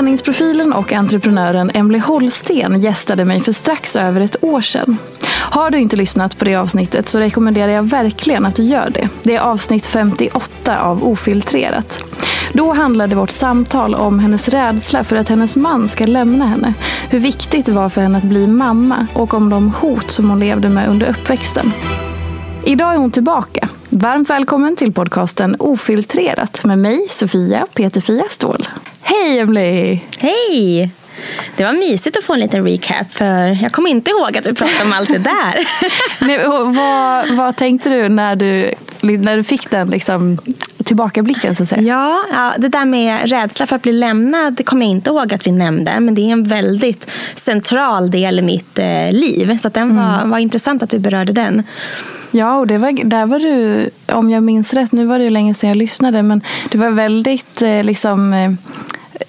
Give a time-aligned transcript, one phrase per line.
[0.00, 4.96] Träningsprofilen och entreprenören Emily Holsten gästade mig för strax över ett år sedan.
[5.50, 9.08] Har du inte lyssnat på det avsnittet så rekommenderar jag verkligen att du gör det.
[9.22, 12.02] Det är avsnitt 58 av Ofiltrerat.
[12.52, 16.74] Då handlade vårt samtal om hennes rädsla för att hennes man ska lämna henne,
[17.10, 20.40] hur viktigt det var för henne att bli mamma och om de hot som hon
[20.40, 21.72] levde med under uppväxten.
[22.64, 23.68] Idag är hon tillbaka.
[23.88, 28.66] Varmt välkommen till podcasten Ofiltrerat med mig, Sofia Peter-Fia Ståhl.
[29.10, 30.00] Hej Emily!
[30.18, 30.90] Hej!
[31.56, 34.54] Det var mysigt att få en liten recap för jag kommer inte ihåg att vi
[34.54, 35.68] pratade om allt det där.
[36.26, 40.38] Nej, vad, vad tänkte du när du, när du fick den liksom,
[40.84, 41.56] tillbakablicken?
[41.56, 41.82] Så att säga?
[41.82, 45.34] Ja, ja, det där med rädsla för att bli lämnad det kommer jag inte ihåg
[45.34, 46.00] att vi nämnde.
[46.00, 49.58] Men det är en väldigt central del i mitt eh, liv.
[49.58, 51.62] Så den var, var intressant att vi berörde den.
[52.30, 55.30] Ja, och det var, där var du, om jag minns rätt, nu var det ju
[55.30, 58.50] länge sedan jag lyssnade, men du var väldigt eh, liksom eh,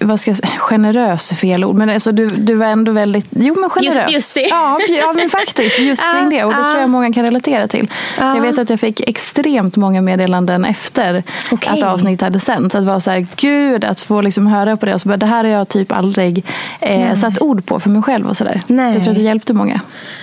[0.00, 3.26] vad ska jag säga, generös är fel ord, men alltså du, du var ändå väldigt,
[3.30, 4.06] jo men generös.
[4.06, 4.46] Bjussig.
[4.50, 6.44] Ja, ja, men faktiskt, just kring det.
[6.44, 7.90] Och det tror jag många kan relatera till.
[8.18, 11.72] Jag vet att jag fick extremt många meddelanden efter Okej.
[11.72, 12.74] att avsnittet hade sänts.
[12.74, 15.26] Att vara så här, gud, att få liksom höra på det och så bara, det
[15.26, 16.44] här har jag typ aldrig
[16.80, 18.62] eh, satt ord på för mig själv och sådär.
[18.66, 19.80] Jag tror att det hjälpte många.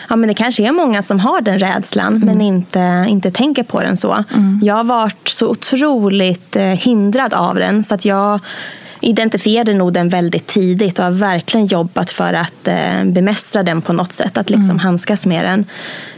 [0.10, 3.82] Ja, men det kanske är många som har den rädslan men inte, inte tänker på
[3.82, 4.24] den så.
[4.62, 8.40] Jag har varit så otroligt eh, hindrad av den så att jag
[9.02, 13.94] identifierade nog den väldigt tidigt och har verkligen jobbat för att eh, bemästra den på
[13.94, 14.38] något sätt.
[14.38, 15.66] Att liksom handskas med den.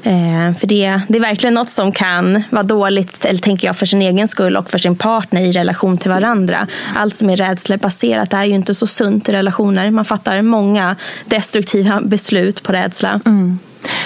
[0.03, 3.85] Eh, för det, det är verkligen något som kan vara dåligt, eller tänker jag, för
[3.85, 6.67] sin egen skull och för sin partner i relation till varandra.
[6.95, 9.91] Allt som är rädslebaserat är ju inte så sunt i relationer.
[9.91, 13.21] Man fattar många destruktiva beslut på rädsla.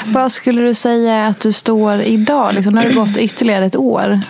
[0.06, 2.54] Vad skulle du säga att du står idag?
[2.54, 4.22] Liksom, när det har gått ytterligare ett år.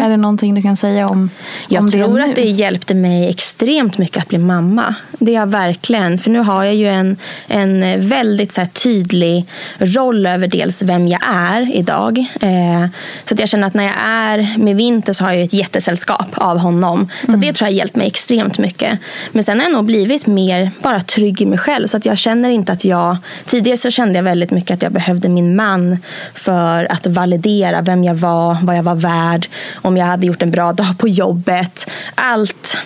[0.00, 1.30] Är det någonting du kan säga om,
[1.68, 2.30] Jag om tror det nu?
[2.30, 4.94] att det hjälpte mig extremt mycket att bli mamma.
[5.18, 6.18] Det är jag verkligen.
[6.18, 7.16] För nu har jag ju en,
[7.46, 9.46] en väldigt så här, tydlig
[9.78, 12.18] roll över dels vem jag är idag.
[12.40, 12.86] Eh,
[13.24, 16.28] så att jag känner att när jag är med Vinter så har jag ett jättesällskap
[16.34, 17.08] av honom.
[17.28, 18.98] Så det tror jag har hjälpt mig extremt mycket.
[19.32, 21.86] Men sen har jag nog blivit mer bara trygg i mig själv.
[21.86, 23.16] Så att jag känner inte att jag...
[23.46, 25.98] Tidigare så kände jag väldigt mycket att jag jag behövde min man
[26.34, 30.50] för att validera vem jag var, vad jag var värd, om jag hade gjort en
[30.50, 31.90] bra dag på jobbet.
[32.14, 32.78] Allt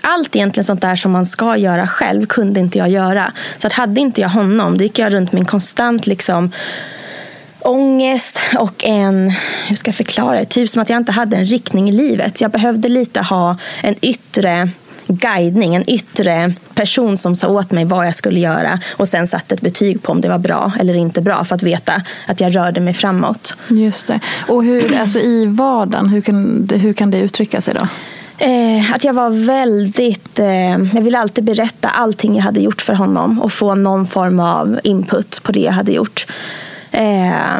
[0.00, 3.32] allt egentligen sånt där som man ska göra själv kunde inte jag göra.
[3.58, 6.52] Så att hade inte jag honom, då gick jag runt med en konstant liksom
[7.60, 9.32] ångest och en,
[9.66, 12.40] hur ska jag förklara det, typ som att jag inte hade en riktning i livet.
[12.40, 14.70] Jag behövde lite ha en yttre
[15.12, 19.54] guidning, en yttre person som sa åt mig vad jag skulle göra och sen satte
[19.54, 22.56] ett betyg på om det var bra eller inte bra för att veta att jag
[22.56, 23.56] rörde mig framåt.
[23.68, 24.20] Just det.
[24.48, 27.86] Och hur, alltså i vardagen, hur kan, det- hur kan det uttrycka sig då?
[28.44, 30.38] Eh, att jag var väldigt...
[30.38, 34.40] Eh, jag ville alltid berätta allting jag hade gjort för honom och få någon form
[34.40, 36.26] av input på det jag hade gjort.
[36.90, 37.58] Eh,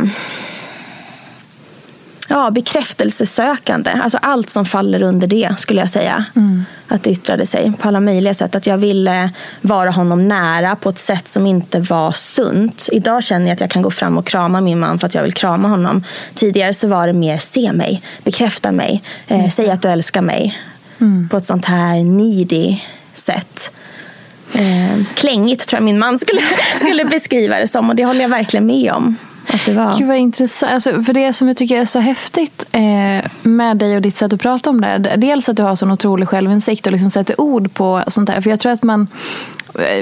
[2.31, 3.91] ja, bekräftelsesökande.
[3.91, 6.25] Alltså allt som faller under det skulle jag säga.
[6.37, 6.65] Mm.
[6.89, 8.55] Att det yttrade sig på alla möjliga sätt.
[8.55, 9.31] Att jag ville
[9.61, 12.89] vara honom nära på ett sätt som inte var sunt.
[12.93, 15.23] Idag känner jag att jag kan gå fram och krama min man för att jag
[15.23, 16.05] vill krama honom.
[16.35, 19.51] Tidigare så var det mer se mig, bekräfta mig, eh, mm.
[19.51, 20.59] säg att du älskar mig.
[21.01, 21.29] Mm.
[21.29, 22.77] På ett sånt här needy
[23.15, 23.71] sätt.
[24.55, 26.41] Eh, klängigt tror jag min man skulle,
[26.81, 29.17] skulle beskriva det som och det håller jag verkligen med om.
[29.47, 29.99] Att det var.
[29.99, 30.73] Gud vad intressant.
[30.73, 34.33] Alltså, för det som jag tycker är så häftigt eh, med dig och ditt sätt
[34.33, 35.15] att prata om det.
[35.17, 38.41] Dels att du har sån otrolig självinsikt och liksom sätter ord på sånt här.
[38.41, 39.09] För jag tror att man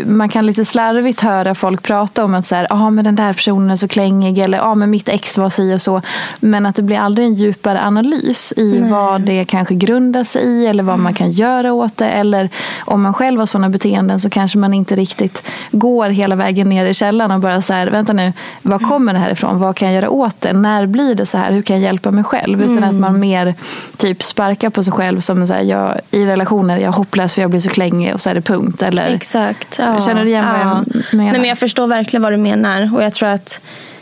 [0.07, 3.33] man kan lite slarvigt höra folk prata om att så här, ah, men den där
[3.33, 6.03] personen är så klängig eller ah, men mitt ex var si och så.
[6.41, 8.91] Men att det blir aldrig en djupare analys i Nej.
[8.91, 11.05] vad det kanske grundar sig i eller vad mm.
[11.05, 12.09] man kan göra åt det.
[12.09, 16.69] Eller om man själv har sådana beteenden så kanske man inte riktigt går hela vägen
[16.69, 18.33] ner i källan och bara så här, vänta nu,
[18.63, 18.89] var mm.
[18.89, 19.59] kommer det här ifrån?
[19.59, 20.53] Vad kan jag göra åt det?
[20.53, 21.53] När blir det så här?
[21.53, 22.63] Hur kan jag hjälpa mig själv?
[22.63, 22.89] Utan mm.
[22.89, 23.55] att man mer
[23.97, 27.43] typ sparkar på sig själv som så här, jag, i relationer, jag är hopplös för
[27.43, 28.83] jag blir så klängig och så är det punkt.
[28.83, 29.88] Eller, Exakt Exakt.
[29.99, 30.06] Ja.
[30.06, 31.32] Känner du igen vad jag menar?
[31.32, 32.91] Nej, men jag förstår verkligen vad du menar.
[32.94, 33.61] Och jag tror att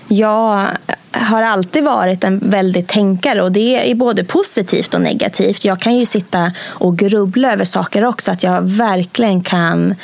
[0.08, 0.66] jag
[1.12, 5.64] har alltid varit en väldigt tänkare och det är både positivt och negativt.
[5.64, 8.30] Jag kan ju sitta och grubbla över saker också.
[8.30, 9.94] Att jag verkligen kan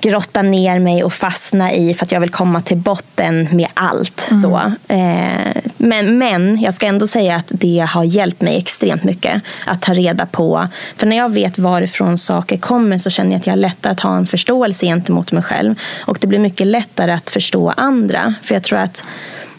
[0.00, 4.30] grotta ner mig och fastna i för att jag vill komma till botten med allt.
[4.30, 4.42] Mm.
[4.42, 4.72] Så.
[4.88, 9.82] Eh, men, men jag ska ändå säga att det har hjälpt mig extremt mycket att
[9.82, 10.68] ta reda på.
[10.96, 14.00] För när jag vet varifrån saker kommer så känner jag att jag har lättare att
[14.00, 15.74] ha en förståelse gentemot mig själv.
[16.00, 18.34] Och det blir mycket lättare att förstå andra.
[18.42, 19.04] För jag tror att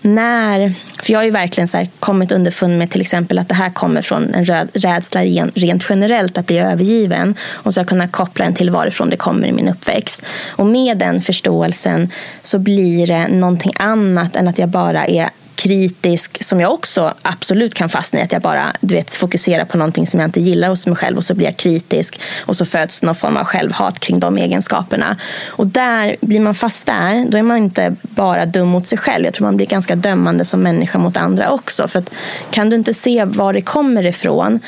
[0.02, 3.70] när, för jag har ju verkligen så kommit underfund med till exempel att det här
[3.70, 5.22] kommer från en rädsla
[5.54, 9.18] rent generellt att bli övergiven och så har jag kunnat koppla den till varifrån det
[9.18, 10.22] kommer i min uppväxt.
[10.50, 12.10] Och med den förståelsen
[12.42, 17.74] så blir det någonting annat än att jag bara är kritisk som jag också absolut
[17.74, 18.24] kan fastna i.
[18.24, 21.18] Att jag bara du vet, fokuserar på någonting som jag inte gillar hos mig själv
[21.18, 25.18] och så blir jag kritisk och så föds någon form av självhat kring de egenskaperna.
[25.48, 29.26] Och där blir man fast där, då är man inte bara dum mot sig själv.
[29.26, 31.88] Jag tror man blir ganska dömande som människa mot andra också.
[31.88, 32.12] För att,
[32.52, 34.60] kan du inte se var det kommer ifrån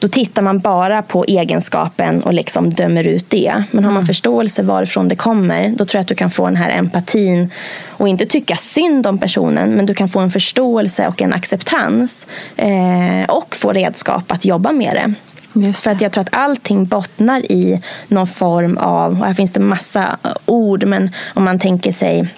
[0.00, 3.64] då tittar man bara på egenskapen och liksom dömer ut det.
[3.70, 4.06] Men har man mm.
[4.06, 7.50] förståelse varifrån det kommer, då tror jag att du kan få den här empatin
[7.88, 12.26] och inte tycka synd om personen, men du kan få en förståelse och en acceptans
[12.56, 15.14] eh, och få redskap att jobba med det.
[15.60, 15.72] det.
[15.72, 19.60] För att jag tror att allting bottnar i någon form av, och här finns det
[19.60, 20.16] massa
[20.46, 22.28] ord, men om man tänker sig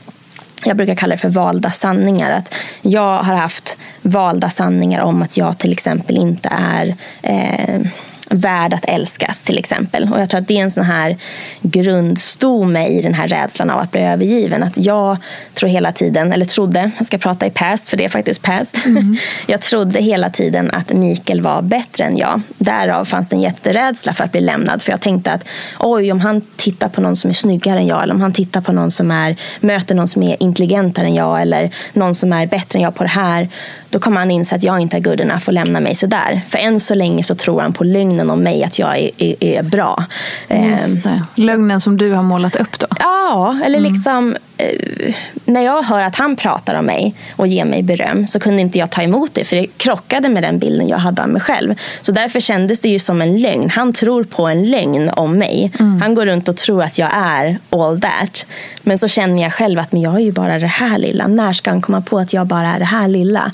[0.65, 2.31] jag brukar kalla det för valda sanningar.
[2.31, 7.81] Att jag har haft valda sanningar om att jag till exempel inte är eh,
[8.33, 10.13] värd att älskas till exempel.
[10.13, 11.17] Och jag tror att det är en sån här
[11.63, 14.63] grundstomme i den här rädslan av att bli övergiven.
[14.63, 15.17] Att jag
[15.55, 18.87] tror hela tiden, eller trodde, jag ska prata i past för det är faktiskt past.
[18.87, 19.17] Mm.
[19.47, 22.41] Jag trodde hela tiden att Mikael var bättre än jag.
[22.59, 24.83] Därav fanns det en jätterädsla för att bli lämnad.
[24.83, 25.45] För jag tänkte att
[25.79, 28.61] oj, om han tittar på någon som är snyggare än jag eller om han tittar
[28.61, 32.47] på någon som är, möter någon som är intelligentare än jag eller någon som är
[32.47, 33.49] bättre än jag på det här
[33.93, 36.41] då kommer han inse att jag inte är good enough och lämna mig sådär.
[36.49, 39.45] För än så länge så tror han på lögnen om mig att jag är, är,
[39.45, 40.05] är bra.
[40.49, 41.23] Just det.
[41.35, 42.87] Lögnen som du har målat upp då?
[42.99, 43.93] Ja, eller mm.
[43.93, 44.37] liksom
[45.45, 48.79] när jag hör att han pratar om mig och ger mig beröm så kunde inte
[48.79, 51.75] jag ta emot det för det krockade med den bilden jag hade av mig själv.
[52.03, 53.71] Så därför kändes det ju som en lögn.
[53.71, 55.73] Han tror på en lögn om mig.
[55.81, 56.01] Mm.
[56.01, 58.47] Han går runt och tror att jag är all that.
[58.83, 61.27] Men så känner jag själv att men jag är ju bara det här lilla.
[61.27, 63.53] När ska han komma på att jag bara är det här lilla?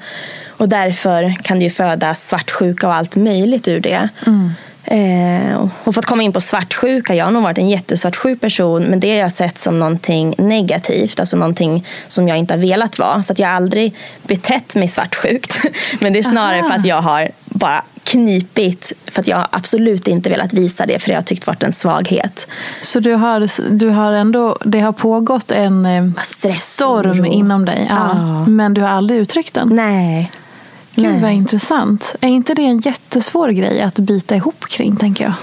[0.49, 4.09] Och därför kan det ju födas svartsjuka och allt möjligt ur det.
[4.27, 4.53] Mm.
[4.91, 8.83] Eh, och för att komma in på svartsjuka, jag har nog varit en jättesvartsjuk person
[8.85, 12.99] men det har jag sett som någonting negativt, alltså någonting som jag inte har velat
[12.99, 13.23] vara.
[13.23, 15.61] Så att jag har aldrig betett mig svartsjukt.
[16.01, 16.69] men det är snarare Aha.
[16.69, 21.09] för att jag har bara knipit för att jag absolut inte velat visa det för
[21.09, 22.47] det har tyckt varit en svaghet.
[22.81, 26.05] Så du har, du har ändå, det har pågått en eh,
[26.53, 28.47] storm inom dig ja, ja.
[28.47, 29.69] men du har aldrig uttryckt den?
[29.69, 30.31] Nej.
[30.99, 31.21] Gud Nej.
[31.21, 32.15] vad intressant.
[32.21, 35.35] Är inte det en jättesvår grej att bita ihop kring, tänker jag?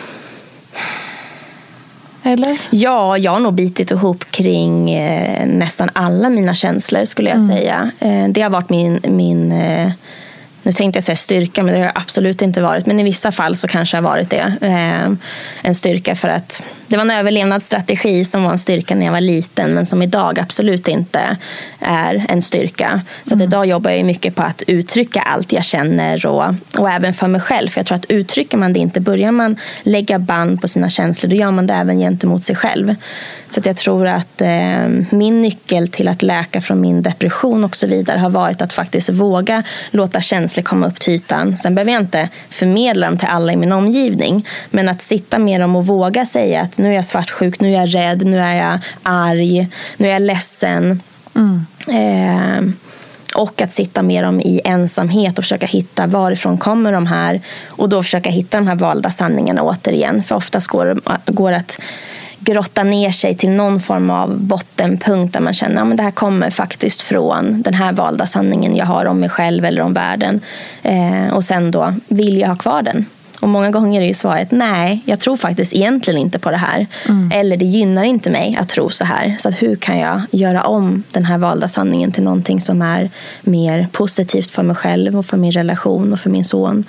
[2.23, 2.61] Eller?
[2.69, 7.57] Ja, jag har nog bitit ihop kring eh, nästan alla mina känslor skulle jag mm.
[7.57, 7.91] säga.
[7.99, 9.91] Eh, det har varit min, min eh,
[10.65, 12.85] nu tänkte jag säga styrka, men det har absolut inte varit.
[12.85, 14.53] Men i vissa fall så kanske det har varit det.
[14.61, 15.11] Eh,
[15.61, 19.21] en styrka för att det var en överlevnadsstrategi som var en styrka när jag var
[19.21, 21.37] liten men som idag absolut inte
[21.79, 23.01] är en styrka.
[23.23, 23.47] Så mm.
[23.47, 27.41] idag jobbar jag mycket på att uttrycka allt jag känner och, och även för mig
[27.41, 27.69] själv.
[27.69, 31.29] För jag tror att uttrycker man det inte, börjar man lägga band på sina känslor
[31.29, 32.95] då gör man det även gentemot sig själv.
[33.49, 37.75] Så att jag tror att eh, min nyckel till att läka från min depression och
[37.75, 41.57] så vidare har varit att faktiskt våga låta känslor känslor komma upp till ytan.
[41.57, 44.45] Sen behöver jag inte förmedla dem till alla i min omgivning.
[44.71, 47.79] Men att sitta med dem och våga säga att nu är jag svartsjuk, nu är
[47.79, 51.01] jag rädd, nu är jag arg, nu är jag ledsen.
[51.35, 51.65] Mm.
[51.87, 52.73] Eh,
[53.35, 57.41] och att sitta med dem i ensamhet och försöka hitta varifrån kommer de här.
[57.77, 60.23] Och då försöka hitta de här valda sanningarna återigen.
[60.23, 61.79] För oftast går, går att
[62.45, 66.11] grotta ner sig till någon form av bottenpunkt där man känner att ja, det här
[66.11, 70.41] kommer faktiskt från den här valda sanningen jag har om mig själv eller om världen.
[70.83, 73.05] Eh, och sen då vill jag ha kvar den.
[73.39, 76.87] Och många gånger är ju svaret nej, jag tror faktiskt egentligen inte på det här.
[77.09, 77.31] Mm.
[77.33, 79.35] Eller det gynnar inte mig att tro så här.
[79.39, 83.09] Så hur kan jag göra om den här valda sanningen till någonting som är
[83.41, 86.83] mer positivt för mig själv och för min relation och för min son.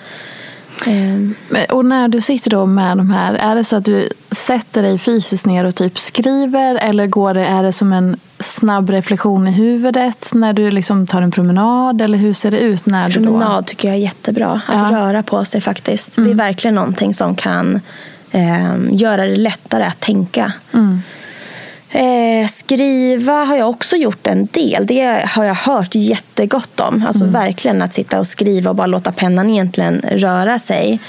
[0.87, 1.35] Um.
[1.71, 4.99] Och när du sitter då med de här, är det så att du sätter dig
[4.99, 9.51] fysiskt ner och typ skriver eller går det, är det som en snabb reflektion i
[9.51, 12.87] huvudet när du liksom tar en promenad eller hur ser det ut?
[12.87, 13.63] när Promenad du då...
[13.63, 14.99] tycker jag är jättebra, att ja.
[14.99, 16.19] röra på sig faktiskt.
[16.19, 16.25] Mm.
[16.25, 16.47] Det är mm.
[16.47, 17.81] verkligen någonting som kan
[18.31, 20.53] eh, göra det lättare att tänka.
[20.73, 21.03] Mm.
[21.97, 24.87] Eh, skriva har jag också gjort en del.
[24.87, 27.05] Det har jag hört jättegott om.
[27.07, 27.33] Alltså mm.
[27.33, 31.01] verkligen att sitta och skriva och bara låta pennan egentligen röra sig.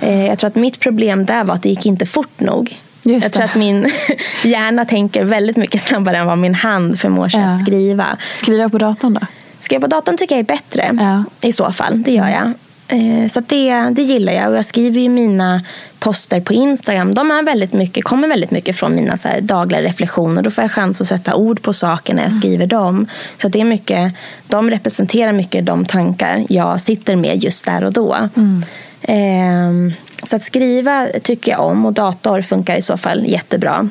[0.00, 2.76] Eh, jag tror att mitt problem där var att det gick inte fort nog.
[3.02, 3.90] Just jag tror att min
[4.44, 7.46] hjärna tänker väldigt mycket snabbare än vad min hand förmår sig ja.
[7.46, 8.06] att skriva.
[8.36, 9.20] Skriva på datorn då?
[9.58, 11.24] Skriva på datorn tycker jag är bättre ja.
[11.48, 12.02] i så fall.
[12.02, 12.52] Det gör jag.
[12.92, 14.50] Eh, så det, det gillar jag.
[14.50, 15.62] Och jag skriver ju mina
[15.98, 17.14] poster på Instagram.
[17.14, 20.42] De är väldigt mycket, kommer väldigt mycket från mina så dagliga reflektioner.
[20.42, 22.40] Då får jag chans att sätta ord på saker när jag mm.
[22.40, 23.06] skriver dem.
[23.38, 24.12] Så det är mycket,
[24.48, 28.16] de representerar mycket de tankar jag sitter med just där och då.
[28.36, 28.64] Mm.
[29.02, 29.94] Eh,
[30.24, 33.88] så att skriva tycker jag om och dator funkar i så fall jättebra.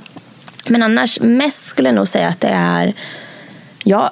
[0.67, 2.93] Men annars mest skulle jag nog säga att det är
[3.84, 4.10] jag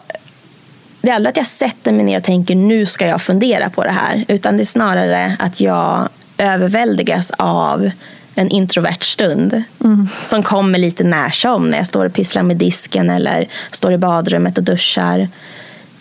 [1.02, 3.84] det är aldrig att jag sätter mig ner och tänker nu ska jag fundera på
[3.84, 4.26] det här.
[4.28, 7.92] Utan det är snarare att jag överväldigas av
[8.36, 10.08] en introvert stund mm.
[10.30, 13.98] som kommer lite när som när jag står och pysslar med disken eller står i
[13.98, 15.28] badrummet och duschar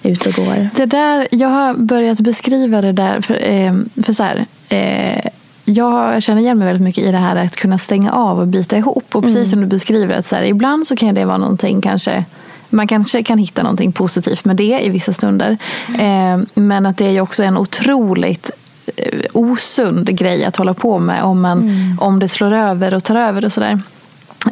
[0.02, 0.69] ut och går.
[0.76, 3.75] Det där, jag har börjat beskriva det där för, eh,
[4.05, 5.31] för så här, eh,
[5.64, 8.76] jag känner igen mig väldigt mycket i det här att kunna stänga av och bita
[8.76, 9.17] ihop.
[9.17, 9.47] Och precis mm.
[9.47, 12.25] som du beskriver, att så här, ibland så kan det vara någonting kanske
[12.71, 15.59] man kanske kan hitta någonting positivt med det i vissa stunder.
[15.89, 16.41] Mm.
[16.41, 18.51] Eh, men att det är ju också en otroligt
[18.97, 21.99] eh, osund grej att hålla på med om, man, mm.
[22.01, 23.81] om det slår över och tar över och sådär.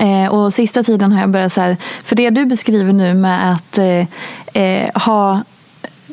[0.00, 3.52] Eh, och sista tiden har jag börjat så här, för det du beskriver nu med
[3.52, 4.06] att eh,
[4.62, 5.42] eh ha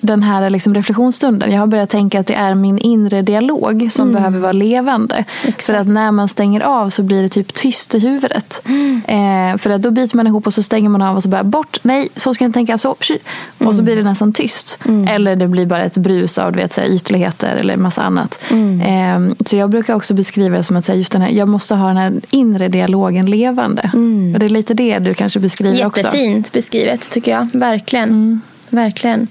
[0.03, 1.51] den här liksom reflektionsstunden.
[1.51, 4.13] Jag har börjat tänka att det är min inre dialog som mm.
[4.13, 5.25] behöver vara levande.
[5.43, 5.63] Exakt.
[5.63, 8.62] För att när man stänger av så blir det typ tyst i huvudet.
[8.65, 9.01] Mm.
[9.07, 11.43] Eh, för att då biter man ihop och så stänger man av och så bara
[11.43, 13.67] bort, nej, så ska jag inte tänka, så, mm.
[13.67, 14.79] och så blir det nästan tyst.
[14.86, 15.07] Mm.
[15.07, 18.39] Eller det blir bara ett brus av vet, så ytligheter eller massa annat.
[18.50, 18.81] Mm.
[18.81, 21.88] Eh, så jag brukar också beskriva det som att just den här, jag måste ha
[21.88, 23.91] den här inre dialogen levande.
[23.93, 24.33] Mm.
[24.33, 26.17] Och det är lite det du kanske beskriver Jättefint också.
[26.17, 28.41] Jättefint beskrivet tycker jag, verkligen.
[28.69, 29.27] Verkligen.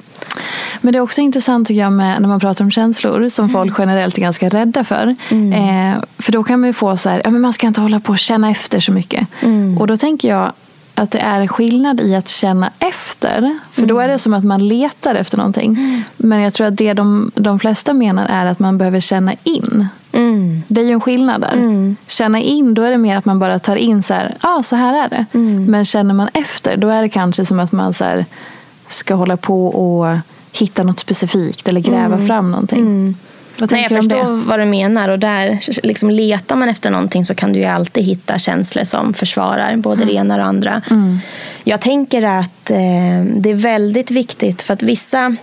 [0.80, 3.52] Men det är också intressant tycker jag med, när man pratar om känslor som mm.
[3.52, 5.16] folk generellt är ganska rädda för.
[5.30, 5.52] Mm.
[5.52, 8.00] Eh, för då kan man ju få så här, ja, men man ska inte hålla
[8.00, 9.28] på och känna efter så mycket.
[9.40, 9.78] Mm.
[9.78, 10.52] Och då tänker jag
[10.94, 13.58] att det är skillnad i att känna efter.
[13.72, 14.18] För då är det mm.
[14.18, 15.74] som att man letar efter någonting.
[15.74, 16.02] Mm.
[16.16, 19.86] Men jag tror att det de, de flesta menar är att man behöver känna in.
[20.12, 20.62] Mm.
[20.68, 21.52] Det är ju en skillnad där.
[21.52, 21.96] Mm.
[22.06, 24.62] Känna in, då är det mer att man bara tar in så här, ja ah,
[24.62, 25.26] så här är det.
[25.32, 25.64] Mm.
[25.64, 28.26] Men känner man efter, då är det kanske som att man så här,
[28.86, 30.18] ska hålla på och
[30.52, 32.26] hitta något specifikt eller gräva mm.
[32.26, 32.80] fram någonting.
[32.80, 33.14] Mm.
[33.70, 35.08] Nej, jag förstår vad du menar.
[35.08, 39.14] Och där liksom letar man efter någonting så kan du ju alltid hitta känslor som
[39.14, 40.08] försvarar både mm.
[40.08, 40.82] det ena och det andra.
[40.90, 41.18] Mm.
[41.64, 45.36] Jag tänker att eh, det är väldigt viktigt för att vissa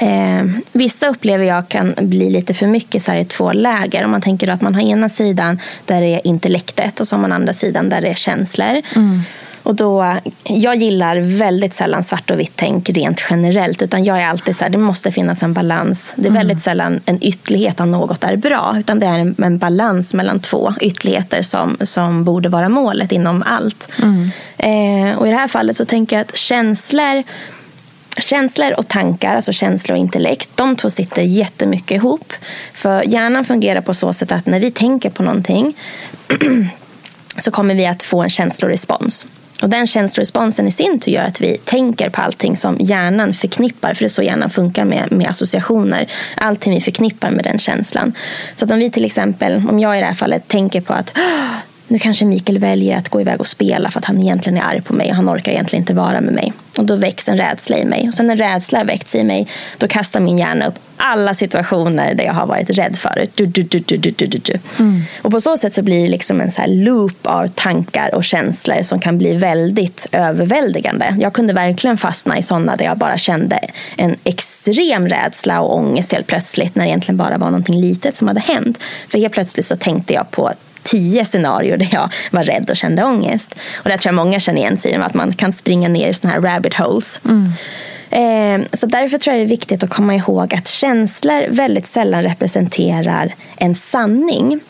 [0.00, 4.04] Eh, vissa upplever jag kan bli lite för mycket så i två läger.
[4.04, 7.20] Om man tänker att man har ena sidan där det är intellektet och så har
[7.20, 8.82] man andra sidan där det är känslor.
[8.96, 9.22] Mm.
[9.62, 13.82] Och då, jag gillar väldigt sällan svart och vitt tänk rent generellt.
[13.82, 16.12] Utan jag är alltid så här, det måste finnas en balans.
[16.16, 16.38] Det är mm.
[16.38, 18.76] väldigt sällan en ytterlighet av något är bra.
[18.78, 23.42] Utan det är en, en balans mellan två ytterligheter som, som borde vara målet inom
[23.46, 23.88] allt.
[24.02, 24.30] Mm.
[24.56, 27.22] Eh, och i det här fallet så tänker jag att känslor
[28.20, 32.32] Känslor och tankar, alltså känslor och intellekt, de två sitter jättemycket ihop.
[32.74, 35.76] För hjärnan fungerar på så sätt att när vi tänker på någonting
[37.38, 39.26] så kommer vi att få en känslorespons.
[39.62, 43.94] Och den känsloresponsen i sin tur gör att vi tänker på allting som hjärnan förknippar,
[43.94, 46.10] för det är så hjärnan funkar med, med associationer.
[46.36, 48.12] Allting vi förknippar med den känslan.
[48.54, 51.18] Så att om vi till exempel, om jag i det här fallet tänker på att
[51.88, 54.82] nu kanske Mikael väljer att gå iväg och spela för att han egentligen är arg
[54.82, 56.52] på mig och han orkar egentligen inte vara med mig.
[56.78, 58.08] Och då väcks en rädsla i mig.
[58.08, 62.24] Och sen när rädsla väckts i mig, då kastar min hjärna upp alla situationer där
[62.24, 63.30] jag har varit rädd förut.
[63.34, 64.58] Du, du, du, du, du, du, du.
[64.78, 65.02] Mm.
[65.22, 68.82] Och på så sätt så blir det liksom en så loop av tankar och känslor
[68.82, 71.16] som kan bli väldigt överväldigande.
[71.20, 73.58] Jag kunde verkligen fastna i sådana där jag bara kände
[73.96, 78.28] en extrem rädsla och ångest helt plötsligt när det egentligen bara var någonting litet som
[78.28, 78.78] hade hänt.
[79.08, 80.52] För helt plötsligt så tänkte jag på
[80.90, 83.54] tio scenarier där jag var rädd och kände ångest.
[83.76, 86.14] Och där tror jag många känner igen sig i att man kan springa ner i
[86.14, 87.20] såna här rabbit holes.
[87.24, 87.52] Mm.
[88.10, 92.22] Eh, så därför tror jag det är viktigt att komma ihåg att känslor väldigt sällan
[92.22, 94.60] representerar en sanning.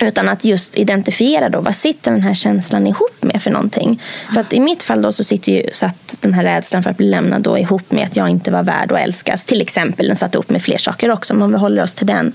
[0.00, 4.02] Utan att just identifiera då, vad sitter den här känslan ihop med för någonting.
[4.34, 6.96] För att i mitt fall då så sitter ju, satt den här rädslan för att
[6.96, 9.44] bli lämnad då ihop med att jag inte var värd att älskas.
[9.44, 12.06] Till exempel, den satt ihop med fler saker också, men om vi håller oss till
[12.06, 12.34] den.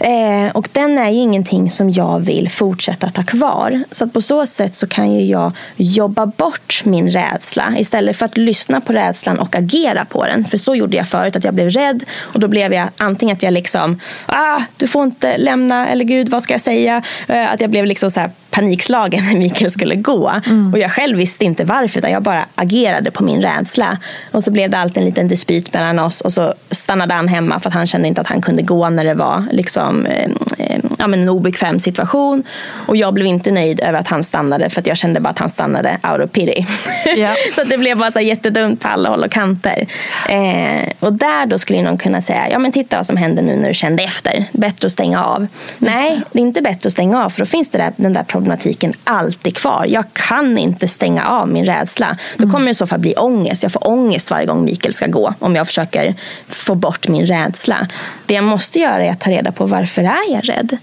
[0.00, 3.84] Eh, och den är ju ingenting som jag vill fortsätta ta kvar.
[3.90, 8.36] Så på så sätt så kan ju jag jobba bort min rädsla istället för att
[8.36, 10.44] lyssna på rädslan och agera på den.
[10.44, 13.42] För så gjorde jag förut, att jag blev rädd och då blev jag antingen att
[13.42, 17.02] jag liksom, ah, du får inte lämna, eller gud, vad ska jag säga?
[17.28, 20.32] Eh, att jag blev liksom så panikslagen när Mikael skulle gå.
[20.46, 20.72] Mm.
[20.72, 23.98] Och jag själv visste inte varför, utan jag bara agerade på min rädsla.
[24.30, 26.54] Och så blev det alltid en liten dispyt mellan oss och så
[26.90, 29.44] stannade han hemma för att han kände inte att han kunde gå när det var
[29.52, 32.42] liksom, eh, eh ja, men en obekväm situation.
[32.86, 35.38] Och jag blev inte nöjd över att han stannade för att jag kände bara att
[35.38, 36.66] han stannade out of pity.
[37.16, 37.34] Yeah.
[37.54, 39.86] så det blev bara så jättedumt på alla håll och kanter.
[40.28, 43.56] Eh, och där då skulle någon kunna säga, ja men titta vad som hände nu
[43.56, 44.44] när du kände efter.
[44.52, 45.46] Bättre att stänga av.
[45.78, 48.22] Nej, det är inte bättre att stänga av för då finns det där, den där
[48.22, 49.86] problematiken alltid kvar.
[49.88, 52.16] Jag kan inte stänga av min rädsla.
[52.36, 53.62] Då kommer det i så fall bli ångest.
[53.62, 56.14] Jag får ångest varje gång Mikael ska gå om jag försöker
[56.48, 57.86] få bort min rädsla.
[58.26, 60.78] Det jag måste göra är att ta reda på varför är jag rädd?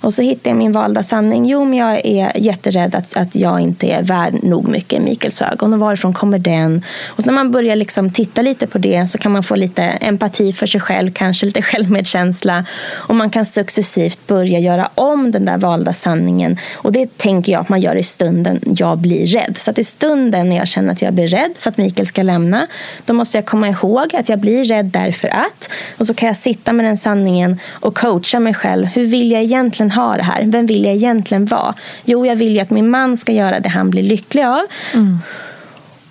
[0.00, 1.46] Och så hittar jag min valda sanning.
[1.46, 5.42] Jo, men jag är jätterädd att, att jag inte är värd nog mycket i Mikaels
[5.42, 5.72] ögon.
[5.72, 6.84] Och varifrån kommer den?
[7.06, 9.82] Och så när man börjar liksom titta lite på det så kan man få lite
[9.82, 12.64] empati för sig själv, kanske lite självmedkänsla.
[12.92, 16.56] Och man kan successivt börja göra om den där valda sanningen.
[16.74, 19.56] Och det tänker jag att man gör i stunden jag blir rädd.
[19.58, 22.22] Så att i stunden när jag känner att jag blir rädd för att Mikael ska
[22.22, 22.66] lämna,
[23.04, 25.70] då måste jag komma ihåg att jag blir rädd därför att.
[25.98, 28.86] Och så kan jag sitta med den sanningen och coacha mig själv.
[28.86, 30.42] Hur vill jag egentligen egentligen ha det här?
[30.46, 31.74] Vem vill jag egentligen vara?
[32.04, 34.62] Jo, jag vill ju att min man ska göra det han blir lycklig av.
[34.94, 35.18] Mm.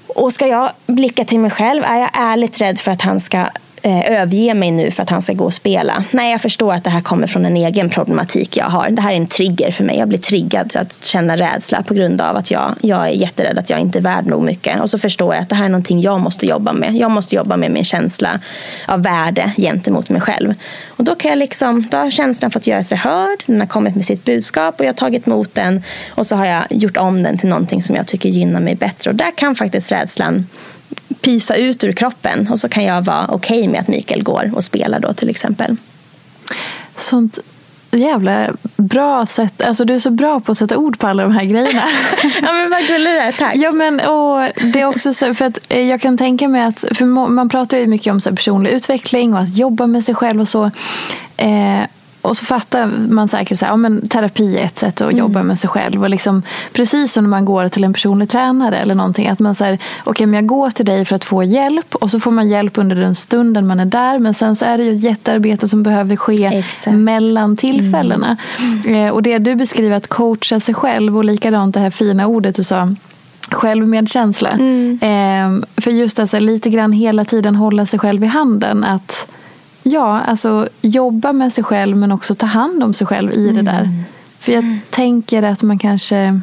[0.08, 3.46] Och ska jag blicka till mig själv, är jag ärligt rädd för att han ska
[3.82, 6.04] Eh, överge mig nu för att han ska gå och spela.
[6.12, 8.90] Nej, jag förstår att det här kommer från en egen problematik jag har.
[8.90, 9.98] Det här är en trigger för mig.
[9.98, 13.70] Jag blir triggad att känna rädsla på grund av att jag, jag är jätterädd att
[13.70, 14.82] jag inte är värd nog mycket.
[14.82, 16.96] Och så förstår jag att det här är någonting jag måste jobba med.
[16.96, 18.40] Jag måste jobba med min känsla
[18.86, 20.54] av värde gentemot mig själv.
[20.88, 23.44] Och då, kan jag liksom, då har känslan fått göra sig hörd.
[23.46, 25.84] Den har kommit med sitt budskap och jag har tagit emot den.
[26.10, 29.10] Och så har jag gjort om den till någonting som jag tycker gynnar mig bättre.
[29.10, 30.46] Och där kan faktiskt rädslan
[31.22, 34.52] pysa ut ur kroppen och så kan jag vara okej okay med att Mikael går
[34.56, 35.76] och spelar då till exempel.
[36.98, 37.40] Sånt
[37.92, 38.48] jävla
[38.78, 39.62] bra sätt.
[39.62, 41.84] Alltså du är så bra på att sätta ord på alla de här grejerna.
[42.42, 43.56] ja men vad gullig du är, tack.
[43.56, 46.86] Ja men och det är också så, för att eh, jag kan tänka mig att,
[46.94, 50.42] för man pratar ju mycket om så personlig utveckling och att jobba med sig själv
[50.42, 50.72] och så.
[51.38, 51.82] Eh,
[52.22, 55.18] och så fattar man säkert att ja, terapi är ett sätt att mm.
[55.18, 56.04] jobba med sig själv.
[56.04, 59.28] Och liksom, precis som när man går till en personlig tränare eller någonting.
[59.28, 61.96] Att man säger, okej okay, men jag går till dig för att få hjälp.
[61.96, 64.20] Och så får man hjälp under den stunden man är där.
[64.20, 66.98] Men sen så är det ju ett jättearbete som behöver ske Exakt.
[66.98, 68.38] mellan tillfällena.
[68.86, 68.96] Mm.
[68.96, 71.18] Eh, och det du beskriver, att coacha sig själv.
[71.18, 72.96] Och likadant det här fina ordet du sa
[73.52, 74.50] självmedkänsla.
[74.50, 75.00] Mm.
[75.02, 78.84] Eh, för just alltså lite grann hela tiden hålla sig själv i handen.
[78.84, 79.32] Att
[79.84, 83.56] Ja, alltså jobba med sig själv men också ta hand om sig själv i mm.
[83.66, 83.90] det där.
[84.40, 84.80] För jag mm.
[84.90, 86.42] tänker att man kanske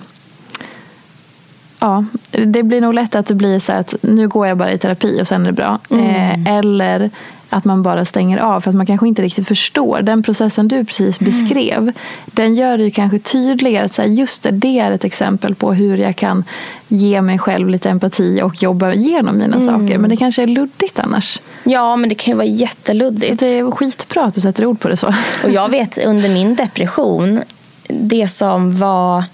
[1.78, 4.78] Ja, det blir nog lätt att det blir så att nu går jag bara i
[4.78, 5.78] terapi och sen är det bra.
[5.90, 6.04] Mm.
[6.04, 7.10] Eh, eller
[7.50, 10.02] att man bara stänger av för att man kanske inte riktigt förstår.
[10.02, 11.32] Den processen du precis mm.
[11.32, 11.94] beskrev, mm.
[12.26, 15.72] den gör det ju kanske tydligare att säga just det, det är ett exempel på
[15.72, 16.44] hur jag kan
[16.88, 19.66] ge mig själv lite empati och jobba igenom mina mm.
[19.66, 19.98] saker.
[19.98, 21.40] Men det kanske är luddigt annars.
[21.64, 23.26] Ja, men det kan ju vara jätteluddigt.
[23.26, 25.14] Så det är skitbra att du sätter ord på det så.
[25.44, 27.42] Och jag vet under min depression,
[27.88, 29.24] det som var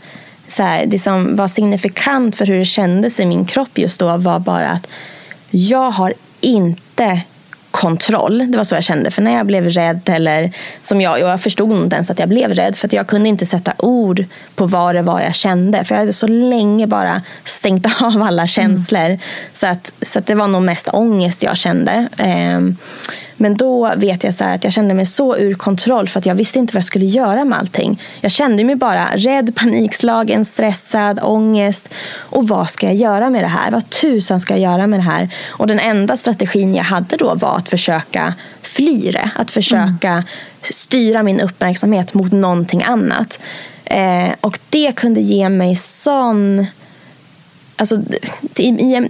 [0.49, 4.17] så här, det som var signifikant för hur det kändes i min kropp just då
[4.17, 4.89] var bara att
[5.51, 7.21] jag har inte
[7.73, 8.51] kontroll.
[8.51, 9.11] Det var så jag kände.
[9.11, 12.55] För när jag blev rädd, eller som jag, jag förstod inte ens att jag blev
[12.55, 12.77] rädd.
[12.77, 15.85] För jag kunde inte sätta ord på vad det var jag kände.
[15.85, 19.01] För jag hade så länge bara stängt av alla känslor.
[19.01, 19.19] Mm.
[19.53, 22.09] Så, att, så att det var nog mest ångest jag kände.
[22.57, 22.77] Um,
[23.37, 26.35] men då vet jag så att jag kände mig så ur kontroll för att jag
[26.35, 28.01] visste inte vad jag skulle göra med allting.
[28.21, 31.89] Jag kände mig bara rädd, panikslagen, stressad, ångest.
[32.15, 33.71] Och vad ska jag göra med det här?
[33.71, 35.29] Vad tusan ska jag göra med det här?
[35.49, 39.31] Och den enda strategin jag hade då var att försöka fly det.
[39.35, 40.25] Att försöka mm.
[40.63, 43.39] styra min uppmärksamhet mot någonting annat.
[43.85, 46.67] Eh, och det kunde ge mig sån
[47.83, 48.03] Alltså,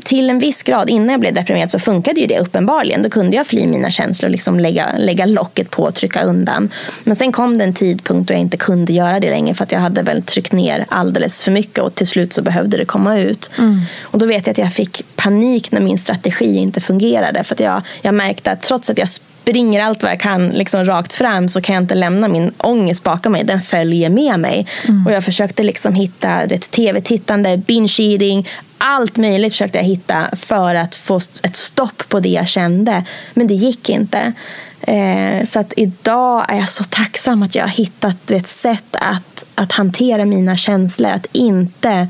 [0.05, 3.03] till en viss grad, innan jag blev deprimerad så funkade ju det uppenbarligen.
[3.03, 6.71] Då kunde jag fly mina känslor och liksom lägga, lägga locket på och trycka undan.
[7.05, 9.73] Men sen kom det en tidpunkt då jag inte kunde göra det längre för att
[9.73, 13.19] jag hade väl tryckt ner alldeles för mycket och till slut så behövde det komma
[13.19, 13.51] ut.
[13.59, 13.81] Mm.
[14.03, 17.45] Och då vet jag att jag fick panik när min strategi inte fungerade.
[17.45, 19.09] För att jag, jag märkte att trots att jag
[19.43, 23.05] springer allt vad jag kan liksom rakt fram så kan jag inte lämna min ångest
[23.05, 23.45] bakom mig.
[23.45, 24.67] Den följer med mig.
[24.89, 25.07] Mm.
[25.07, 30.95] Och jag försökte liksom hitta ett tv-tittande, binge-eating, allt möjligt försökte jag hitta för att
[30.95, 33.05] få ett stopp på det jag kände.
[33.35, 34.33] Men det gick inte.
[34.81, 39.45] Eh, så att idag är jag så tacksam att jag har hittat ett sätt att,
[39.55, 41.11] att hantera mina känslor.
[41.11, 42.09] Att inte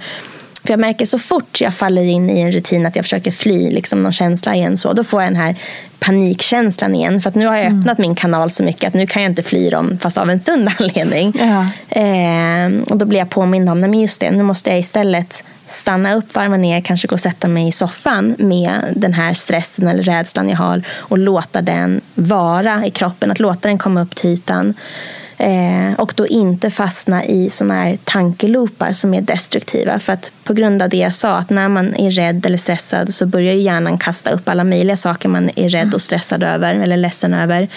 [0.62, 3.70] för jag märker så fort jag faller in i en rutin att jag försöker fly
[3.70, 5.56] liksom någon känsla igen så då får jag den här
[5.98, 7.20] panikkänslan igen.
[7.20, 7.78] För att nu har jag mm.
[7.78, 10.40] öppnat min kanal så mycket att nu kan jag inte fly dem fast av en
[10.40, 11.32] sund anledning.
[11.38, 11.66] Ja.
[12.00, 16.14] Eh, och då blir jag påmind om, nej just det, nu måste jag istället stanna
[16.14, 20.02] upp, varva ner, kanske gå och sätta mig i soffan med den här stressen eller
[20.02, 24.30] rädslan jag har och låta den vara i kroppen, att låta den komma upp till
[24.30, 24.74] ytan.
[25.42, 29.98] Eh, och då inte fastna i såna här tankeloopar som är destruktiva.
[29.98, 33.14] För att på grund av det jag sa, att när man är rädd eller stressad
[33.14, 36.96] så börjar hjärnan kasta upp alla möjliga saker man är rädd och stressad över eller
[36.96, 37.68] ledsen över.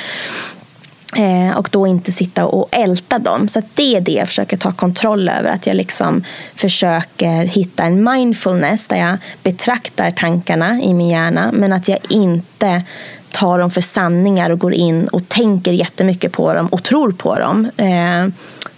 [1.16, 3.48] Eh, och då inte sitta och älta dem.
[3.48, 5.50] Så det är det jag försöker ta kontroll över.
[5.50, 6.24] Att jag liksom
[6.56, 12.84] försöker hitta en mindfulness där jag betraktar tankarna i min hjärna men att jag inte
[13.36, 17.36] tar dem för sanningar och går in och tänker jättemycket på dem och tror på
[17.36, 17.66] dem.
[17.78, 18.28] Eh,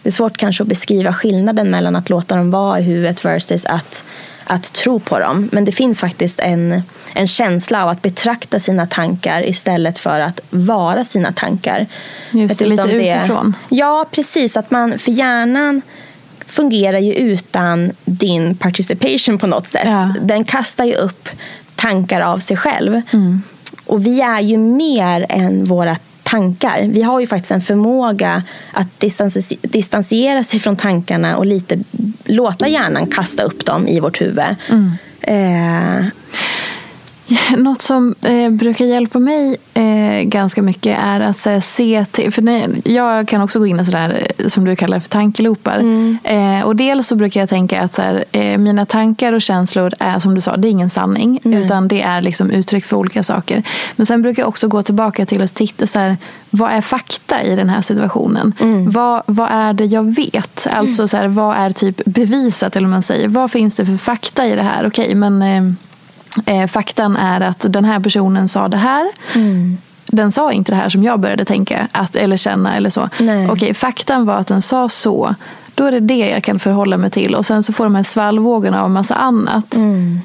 [0.02, 3.66] det är svårt kanske att beskriva skillnaden mellan att låta dem vara i huvudet versus
[3.66, 4.04] att,
[4.44, 5.50] att tro på dem.
[5.52, 6.82] Men det finns faktiskt en,
[7.14, 11.86] en känsla av att betrakta sina tankar istället för att vara sina tankar.
[12.32, 13.56] Just det, lite det, utifrån.
[13.70, 14.58] Ja, precis.
[14.58, 15.82] Att man, för hjärnan
[16.48, 19.86] fungerar ju utan din participation på något sätt.
[19.86, 20.14] Ja.
[20.22, 21.30] Den kastar ju upp
[21.76, 23.02] tankar av sig själv.
[23.12, 23.42] Mm.
[23.88, 26.88] Och vi är ju mer än våra tankar.
[26.92, 29.04] Vi har ju faktiskt en förmåga att
[29.62, 31.80] distansiera sig från tankarna och lite
[32.26, 34.56] låta hjärnan kasta upp dem i vårt huvud.
[34.70, 34.92] Mm.
[35.22, 36.06] Eh,
[37.58, 42.42] Något som eh, brukar hjälpa mig eh, ganska mycket är att här, se till, för
[42.42, 45.80] när, jag kan också gå in i sådär eh, som du kallar för tankeloopar.
[45.80, 46.18] Mm.
[46.24, 49.94] Eh, och dels så brukar jag tänka att så här, eh, mina tankar och känslor
[50.00, 51.40] är som du sa, det är ingen sanning.
[51.44, 51.60] Mm.
[51.60, 53.64] Utan det är liksom uttryck för olika saker.
[53.96, 56.18] Men sen brukar jag också gå tillbaka till att titta så här,
[56.50, 58.54] vad är fakta i den här situationen?
[58.60, 58.92] Mm.
[58.92, 60.68] Vad, vad är det jag vet?
[60.72, 63.28] Alltså så här, vad är typ bevisat eller man säger.
[63.28, 64.88] Vad finns det för fakta i det här?
[64.88, 65.76] Okej, men
[66.46, 69.08] eh, faktan är att den här personen sa det här.
[69.36, 69.78] Mm.
[70.06, 72.76] Den sa inte det här som jag började tänka att, eller känna.
[72.76, 73.10] eller så.
[73.20, 73.50] Nej.
[73.50, 75.36] Okej, faktan var att den sa så.
[75.76, 77.36] Då är det det jag kan förhålla mig till.
[77.36, 79.76] Och sen så får de här svallvågorna av massa annat.
[79.76, 80.22] Mm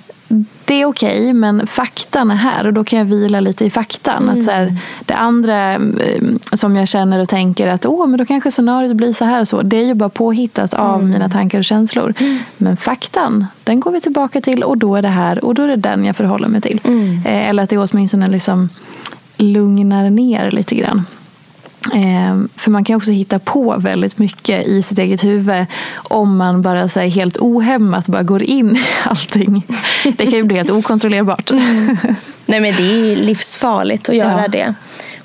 [0.65, 3.71] det är okej, okay, men faktan är här och då kan jag vila lite i
[3.71, 4.23] faktan.
[4.23, 4.39] Mm.
[4.39, 5.81] Att så här, det andra eh,
[6.53, 9.49] som jag känner och tänker att Åh, men då kanske scenariot blir så här och
[9.49, 9.63] så.
[9.63, 11.11] Det är ju bara påhittat av mm.
[11.11, 12.15] mina tankar och känslor.
[12.19, 12.39] Mm.
[12.57, 15.69] Men faktan, den går vi tillbaka till och då är det här och då är
[15.69, 16.81] det den jag förhåller mig till.
[16.85, 17.17] Mm.
[17.17, 18.69] Eh, eller att det åtminstone liksom
[19.37, 21.07] lugnar ner lite grann.
[21.93, 26.63] Eh, för man kan också hitta på väldigt mycket i sitt eget huvud om man
[26.63, 29.67] bara så helt ohämmat bara går in i allting.
[30.17, 31.51] Det kan ju bli helt okontrollerbart.
[31.51, 31.97] Mm.
[32.47, 34.49] Nej men det är livsfarligt att göra ja.
[34.49, 34.75] det.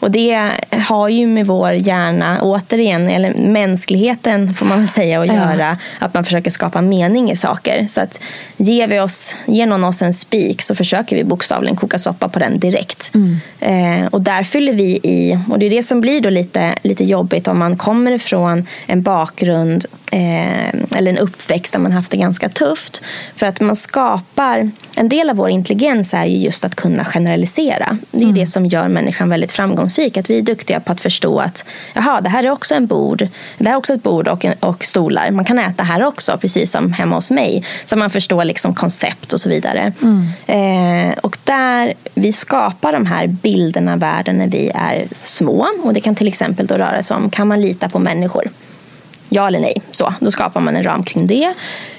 [0.08, 5.28] Och det har ju med vår hjärna, återigen, eller mänskligheten får man väl säga, att
[5.28, 5.34] ja.
[5.34, 5.78] göra.
[6.00, 7.88] Att man försöker skapa mening i saker.
[7.90, 8.20] Så att
[8.58, 12.40] ger, vi oss, ger någon oss en spik så försöker vi bokstavligen koka soppa på
[12.40, 13.12] den direkt.
[13.16, 13.38] Mm.
[13.60, 17.04] Eh, och där fyller vi i, och det är det som blir då lite, lite
[17.04, 22.18] jobbigt om man kommer ifrån en bakgrund eh, eller en uppväxt där man haft det
[22.18, 23.02] ganska tufft.
[23.36, 27.98] För att man skapar, en del av vår intelligens är ju just att kunna generalisera.
[28.18, 28.36] Det är mm.
[28.36, 30.18] det som gör människan väldigt framgångsrik.
[30.18, 33.28] Att vi är duktiga på att förstå att jaha, det här är också en bord.
[33.58, 35.32] Det här är också ett bord och, och stolar.
[35.32, 37.66] Man kan äta här också, precis som hemma hos mig.
[37.86, 39.94] Så man förstår liksom koncept och så vidare.
[40.02, 41.10] Mm.
[41.10, 45.68] Eh, och där vi skapar de här bilderna världen när vi är små.
[45.84, 48.50] Och det kan till exempel då röra sig om, kan man lita på människor?
[49.30, 49.82] Ja eller nej.
[49.92, 51.54] Så, då skapar man en ram kring det.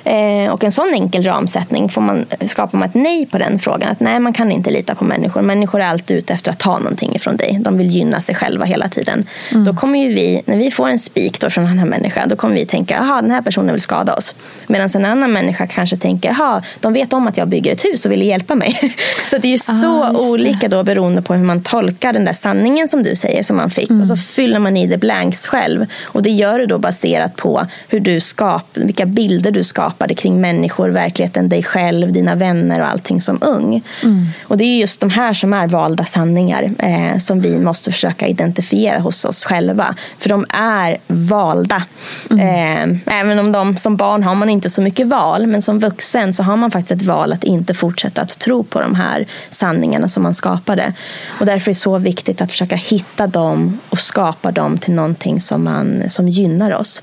[0.05, 3.89] Eh, och en sån enkel ramsättning får man, skapar man ett nej på den frågan.
[3.91, 5.43] Att nej, man kan inte lita på människor.
[5.43, 7.59] Människor är alltid ute efter att ta någonting ifrån dig.
[7.61, 9.27] De vill gynna sig själva hela tiden.
[9.53, 9.65] Mm.
[9.65, 12.55] Då kommer ju vi, när vi får en spik från den här människan, då kommer
[12.55, 14.35] vi tänka, jaha, den här personen vill skada oss.
[14.67, 18.07] Medan en annan människa kanske tänker, jaha, de vet om att jag bygger ett hus
[18.07, 18.95] och vill hjälpa mig.
[19.31, 22.33] så det är ju så ah, olika då beroende på hur man tolkar den där
[22.33, 23.91] sanningen som du säger som man fick.
[23.91, 24.01] Mm.
[24.01, 25.87] Och så fyller man i the blanks själv.
[26.03, 30.41] Och det gör du då baserat på hur du skap, vilka bilder du skapade kring
[30.41, 33.83] människor, verkligheten, dig själv, dina vänner och allting som ung.
[34.03, 34.27] Mm.
[34.43, 38.27] Och det är just de här som är valda sanningar eh, som vi måste försöka
[38.27, 39.95] identifiera hos oss själva.
[40.19, 41.83] För de är valda.
[42.31, 43.01] Mm.
[43.07, 46.35] Eh, även om de som barn har man inte så mycket val, men som vuxen
[46.35, 50.09] så har man faktiskt ett val att inte fortsätta att tro på de här sanningarna
[50.09, 50.93] som man skapade.
[51.41, 55.41] Och därför är det så viktigt att försöka hitta dem och skapa dem till någonting
[55.41, 57.03] som, man, som gynnar oss.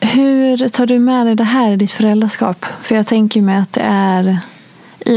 [0.00, 2.66] Hur tar du med dig det här i ditt föräldraskap?
[2.82, 4.38] För jag tänker mig att det är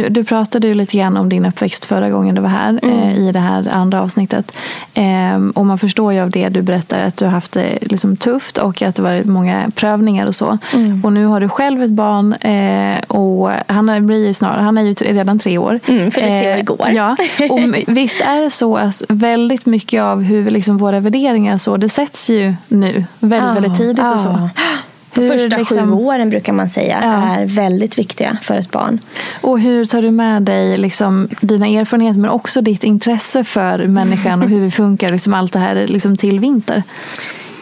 [0.09, 2.99] du pratade ju lite grann om din uppväxt förra gången du var här mm.
[2.99, 4.55] eh, i det här andra avsnittet.
[4.93, 8.17] Eh, och man förstår ju av det du berättar att du har haft det liksom
[8.17, 10.57] tufft och att det varit många prövningar och så.
[10.73, 11.05] Mm.
[11.05, 14.81] Och nu har du själv ett barn eh, och han blir ju snart, han är
[14.81, 15.79] ju redan tre år.
[15.87, 16.89] Mm, för det tre år igår.
[16.91, 17.15] ja,
[17.49, 21.89] och visst är det så att väldigt mycket av hur liksom våra värderingar så, det
[21.89, 24.13] sätts ju nu väldigt, oh, väldigt tidigt oh.
[24.13, 24.49] och så.
[25.13, 27.35] De första liksom, sju åren brukar man säga ja.
[27.35, 28.99] är väldigt viktiga för ett barn.
[29.41, 34.41] Och hur tar du med dig liksom, dina erfarenheter men också ditt intresse för människan
[34.41, 36.83] och hur vi funkar, liksom allt det här liksom, till vinter?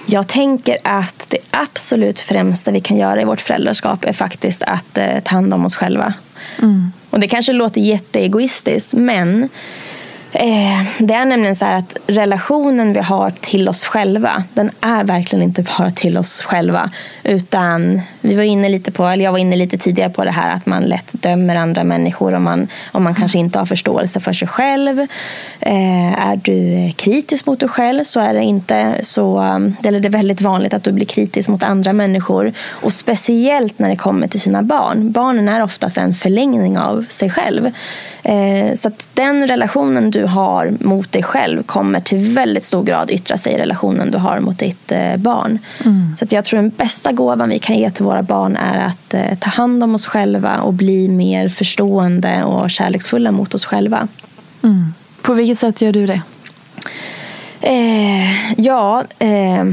[0.05, 4.97] Jag tänker att det absolut främsta vi kan göra i vårt föräldraskap är faktiskt att
[4.97, 6.13] eh, ta hand om oss själva.
[6.59, 6.91] Mm.
[7.09, 9.49] Och det kanske låter jätteegoistiskt men
[10.33, 15.03] Eh, det är nämligen så här att relationen vi har till oss själva, den är
[15.03, 16.91] verkligen inte bara till oss själva.
[17.23, 20.55] Utan vi var inne lite på, eller jag var inne lite tidigare på det här
[20.55, 24.33] att man lätt dömer andra människor om man, om man kanske inte har förståelse för
[24.33, 24.99] sig själv.
[25.59, 30.07] Eh, är du kritisk mot dig själv så är det inte så, eh, eller det
[30.07, 32.53] är väldigt vanligt att du blir kritisk mot andra människor.
[32.69, 35.11] Och speciellt när det kommer till sina barn.
[35.11, 37.71] Barnen är oftast en förlängning av sig själv.
[38.23, 43.11] Eh, så att den relationen du har mot dig själv kommer till väldigt stor grad
[43.11, 45.59] yttra sig i relationen du har mot ditt eh, barn.
[45.85, 46.15] Mm.
[46.19, 49.37] Så jag tror den bästa gåvan vi kan ge till våra barn är att eh,
[49.39, 54.07] ta hand om oss själva och bli mer förstående och kärleksfulla mot oss själva.
[54.63, 54.93] Mm.
[55.21, 56.21] På vilket sätt gör du det?
[57.61, 59.65] Eh, ja, eh,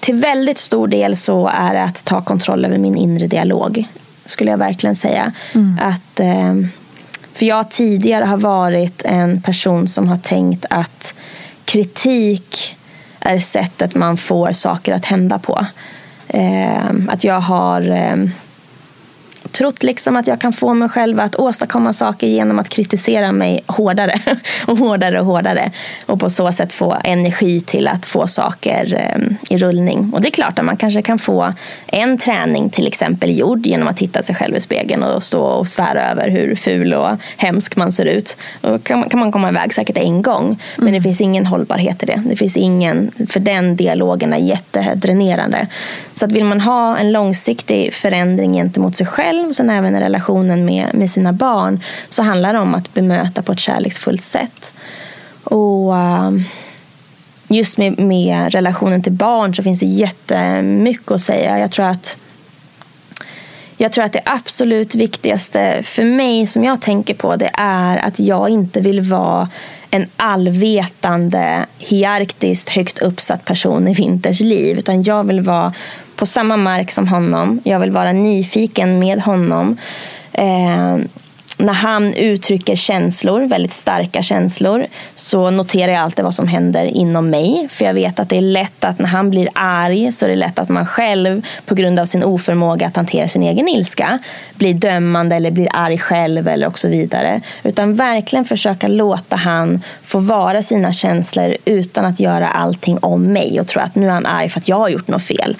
[0.00, 3.84] till väldigt stor del så är det att ta kontroll över min inre dialog.
[4.26, 5.32] Skulle jag verkligen säga.
[5.54, 5.78] Mm.
[5.82, 6.54] Att eh,
[7.34, 11.14] för jag tidigare har varit en person som har tänkt att
[11.64, 12.76] kritik
[13.20, 15.66] är sättet man får saker att hända på.
[16.28, 18.16] Eh, att jag har eh,
[19.54, 23.64] trott liksom att jag kan få mig själv att åstadkomma saker genom att kritisera mig
[23.66, 24.20] hårdare
[24.66, 25.70] och hårdare och hårdare.
[26.06, 30.10] Och på så sätt få energi till att få saker eh, i rullning.
[30.14, 31.52] Och det är klart att man kanske kan få
[31.86, 35.68] en träning till exempel gjord genom att titta sig själv i spegeln och stå och
[35.68, 38.36] svära över hur ful och hemsk man ser ut.
[38.60, 40.60] Då kan, man komma iväg säkert en gång.
[40.76, 40.94] Men mm.
[40.94, 42.22] det finns ingen hållbarhet i det.
[42.26, 45.66] Det finns ingen, för den dialogen är jättedränerande.
[46.14, 49.96] Så att vill man ha en långsiktig förändring gentemot sig själv själv och sen även
[49.96, 54.24] i relationen med, med sina barn så handlar det om att bemöta på ett kärleksfullt
[54.24, 54.72] sätt.
[55.44, 56.44] Och ehm,
[57.48, 61.58] just med, med relationen till barn så finns det jättemycket att säga.
[61.58, 62.16] Jag tror att
[63.76, 68.18] jag tror att det absolut viktigaste för mig som jag tänker på det är att
[68.18, 69.48] jag inte vill vara
[69.90, 74.78] en allvetande, hierarkiskt högt uppsatt person i Vinters liv.
[74.78, 75.72] Utan jag vill vara
[76.24, 77.60] på samma mark som honom.
[77.64, 79.76] Jag vill vara nyfiken med honom.
[80.32, 80.96] Eh,
[81.58, 87.30] när han uttrycker känslor, väldigt starka känslor, så noterar jag alltid vad som händer inom
[87.30, 87.68] mig.
[87.70, 90.36] För jag vet att det är lätt att när han blir arg så är det
[90.36, 94.18] lätt att man själv på grund av sin oförmåga att hantera sin egen ilska
[94.54, 97.40] blir dömande eller blir arg själv eller och så vidare.
[97.62, 103.60] Utan verkligen försöka låta han få vara sina känslor utan att göra allting om mig
[103.60, 105.56] och tro att nu är han arg för att jag har gjort något fel.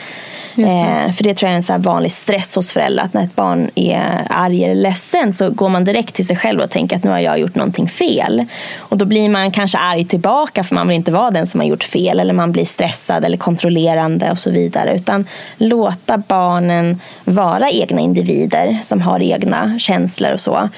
[0.58, 3.04] Eh, för det tror jag är en så vanlig stress hos föräldrar.
[3.04, 6.60] Att när ett barn är arg eller ledsen så går man direkt till sig själv
[6.60, 8.44] och tänker att nu har jag gjort någonting fel.
[8.76, 11.66] Och då blir man kanske arg tillbaka för man vill inte vara den som har
[11.66, 12.20] gjort fel.
[12.20, 14.96] Eller man blir stressad eller kontrollerande och så vidare.
[14.96, 20.68] Utan låta barnen vara egna individer som har egna känslor och så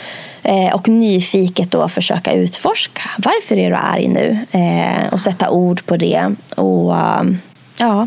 [0.42, 3.02] eh, och nyfiket då försöka utforska.
[3.18, 4.38] Varför är du arg nu?
[4.50, 6.34] Eh, och sätta ord på det.
[6.56, 6.94] Och
[7.78, 8.06] ja,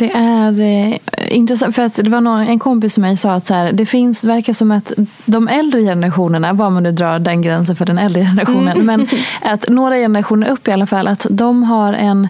[0.00, 3.46] Det är eh, intressant för att det var någon, en kompis som mig sa att
[3.46, 4.92] så här, det finns, verkar som att
[5.24, 9.08] de äldre generationerna, var man nu drar den gränsen för den äldre generationen, men
[9.42, 12.28] att några generationer upp i alla fall, att de har en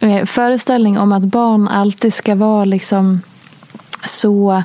[0.00, 3.20] eh, föreställning om att barn alltid ska vara liksom
[4.04, 4.62] så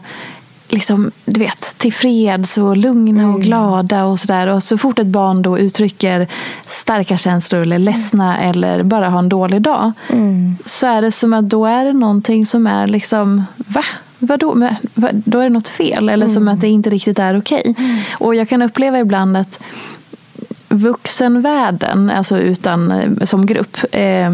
[0.68, 4.48] liksom, du vet, tillfreds och lugna och glada och sådär.
[4.48, 6.28] Och så fort ett barn då uttrycker
[6.62, 9.92] starka känslor eller ledsna eller bara har en dålig dag
[10.66, 13.84] så är det som att då är det någonting som är liksom, va?
[14.20, 14.56] Vadå?
[14.56, 15.10] Men, va?
[15.14, 17.76] Då är det något fel eller som att det inte riktigt är okej.
[18.20, 19.64] Och jag kan uppleva ibland att
[20.70, 24.32] vuxenvärlden, alltså utan, eh, som grupp, eh,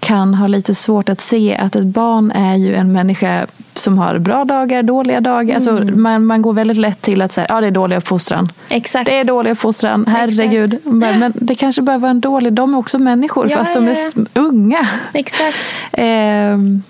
[0.00, 3.46] kan ha lite svårt att se att ett barn är ju en människa
[3.80, 5.54] som har bra dagar, dåliga dagar.
[5.54, 8.52] Alltså man, man går väldigt lätt till att säga ja det är dålig uppfostran.
[8.68, 9.06] Exakt.
[9.06, 10.78] Det är dålig uppfostran, herregud.
[10.84, 13.86] Men, men det kanske bara var en dålig, de är också människor Ja, fast de
[13.86, 14.22] ja, är ja.
[14.34, 14.88] unga.
[15.12, 15.56] Exakt.
[15.92, 16.82] Ehm,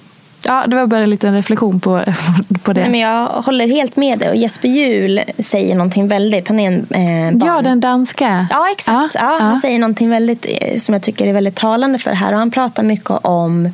[0.47, 2.05] ja, det var bara en liten reflektion på,
[2.63, 2.81] på det.
[2.81, 4.29] Nej, men jag håller helt med dig.
[4.29, 6.49] Och Jesper Juhl säger någonting väldigt...
[6.49, 7.49] Han är en eh, barn...
[7.49, 8.47] ja, den danska.
[8.51, 9.15] Ja, exakt.
[9.15, 9.39] Ja, ja.
[9.45, 12.33] Han säger någonting väldigt, eh, som jag tycker är väldigt talande för det här.
[12.33, 13.69] Och han pratar mycket om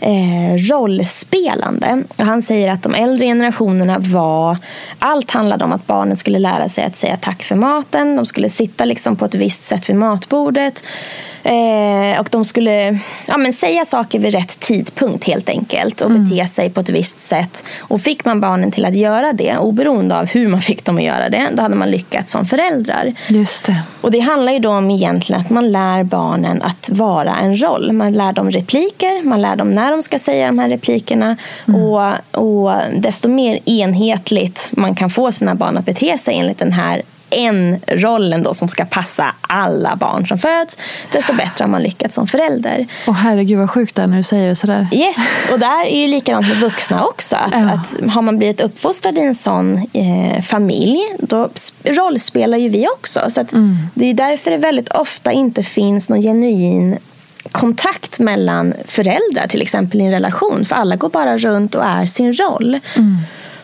[0.00, 2.02] eh, rollspelande.
[2.16, 4.56] Och han säger att de äldre generationerna var...
[4.98, 8.16] Allt handlade om att barnen skulle lära sig att säga tack för maten.
[8.16, 10.82] De skulle sitta liksom på ett visst sätt vid matbordet.
[11.42, 16.00] Eh, och de skulle ja, men säga saker vid rätt tidpunkt helt enkelt.
[16.00, 17.64] Och bete sig på ett visst sätt.
[17.78, 21.02] Och fick man barnen till att göra det, oberoende av hur man fick dem att
[21.02, 23.12] göra det, då hade man lyckats som föräldrar.
[23.28, 23.82] Just det.
[24.00, 27.92] Och det handlar ju då om egentligen att man lär barnen att vara en roll.
[27.92, 31.36] Man lär dem repliker, man lär dem när de ska säga de här replikerna.
[31.66, 36.72] Och, och desto mer enhetligt man kan få sina barn att bete sig enligt den
[36.72, 40.76] här en rollen då som ska passa alla barn som föds,
[41.12, 42.86] desto bättre har man lyckats som förälder.
[43.06, 44.88] Åh herregud vad sjukt det är när du säger det sådär.
[44.92, 45.16] Yes,
[45.52, 47.36] och där är ju likadant med vuxna också.
[47.36, 47.58] Att, Ja.
[47.70, 52.86] att har man blivit uppfostrad i en sån eh, familj, då sp- rollspelar ju vi
[52.88, 53.20] också.
[53.28, 53.48] Så att
[53.94, 56.98] Det är därför det väldigt ofta inte finns någon genuin
[57.52, 60.64] kontakt mellan föräldrar till exempel i en relation.
[60.64, 62.80] För alla går bara runt och är sin roll.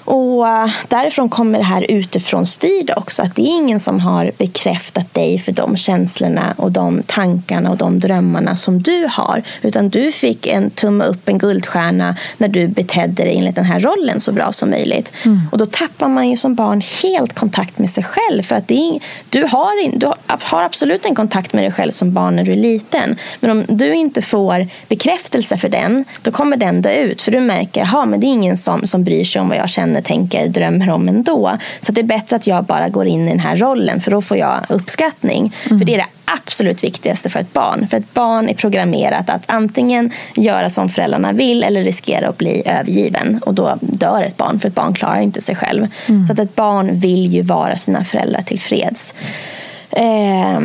[0.04, 3.22] Och uh, därifrån kommer det här utifrån styrda också.
[3.22, 7.76] Att det är ingen som har bekräftat dig för de känslorna och de tankarna och
[7.76, 9.42] de drömmarna som du har.
[9.62, 13.80] Utan du fick en tumme upp, en guldstjärna när du betedde dig enligt den här
[13.80, 15.12] rollen så bra som möjligt.
[15.24, 15.40] Mm.
[15.52, 18.42] Och då tappar man ju som barn helt kontakt med sig själv.
[18.42, 19.00] För att är,
[19.30, 22.56] du, har du har absolut en kontakt med dig själv som barn när du är
[22.56, 23.16] liten.
[23.40, 27.22] Men om du inte får bekräftelse för den, då kommer den dö ut.
[27.22, 29.91] För du märker, att det är ingen som, som bryr sig om vad jag känner,
[30.00, 31.58] tänker, drömmer om ändå.
[31.80, 34.22] Så det är bättre att jag bara går in i den här rollen, för då
[34.22, 35.54] får jag uppskattning.
[35.66, 35.78] Mm.
[35.78, 37.86] För det är det absolut viktigaste för ett barn.
[37.88, 42.62] För ett barn är programmerat att antingen göra som föräldrarna vill eller riskera att bli
[42.66, 43.40] övergiven.
[43.46, 45.86] Och då dör ett barn, för ett barn klarar inte sig själv.
[46.06, 46.26] Mm.
[46.26, 49.14] Så att ett barn vill ju vara sina föräldrar tillfreds.
[49.90, 50.60] Eh,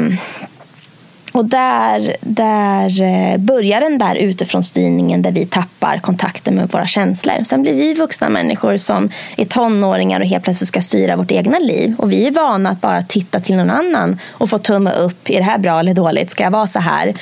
[1.37, 6.87] och där, där eh, börjar den där utifrån styrningen där vi tappar kontakten med våra
[6.87, 7.43] känslor.
[7.43, 11.59] Sen blir vi vuxna människor som är tonåringar och helt plötsligt ska styra vårt egna
[11.59, 11.95] liv.
[11.97, 15.29] Och vi är vana att bara titta till någon annan och få tumme upp.
[15.29, 16.31] Är det här bra eller dåligt?
[16.31, 17.13] Ska jag vara så här?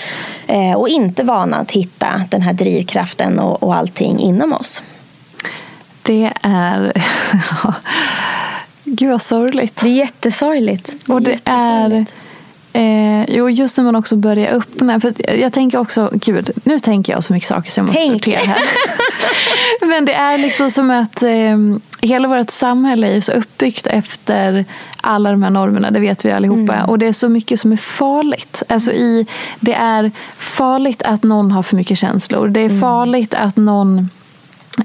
[0.47, 4.84] Eh, och inte vana att hitta den här drivkraften och, och allting inom oss.
[6.01, 6.93] Det är...
[8.84, 9.76] Gud vad sorgligt.
[9.82, 10.95] Det är jättesorgligt.
[11.07, 12.05] Och det är
[12.76, 14.99] Eh, jo, just när man också börjar öppna.
[14.99, 18.26] För jag tänker också, gud, nu tänker jag så mycket saker så jag måste Tänk.
[18.26, 18.63] sortera här.
[19.88, 21.57] Men det är liksom som att eh,
[22.01, 24.65] hela vårt samhälle är så uppbyggt efter
[25.01, 26.73] alla de här normerna, det vet vi allihopa.
[26.73, 26.89] Mm.
[26.89, 28.63] Och det är så mycket som är farligt.
[28.69, 29.28] Alltså i,
[29.59, 32.47] det är farligt att någon har för mycket känslor.
[32.47, 32.82] Det är mm.
[32.82, 34.09] farligt att någon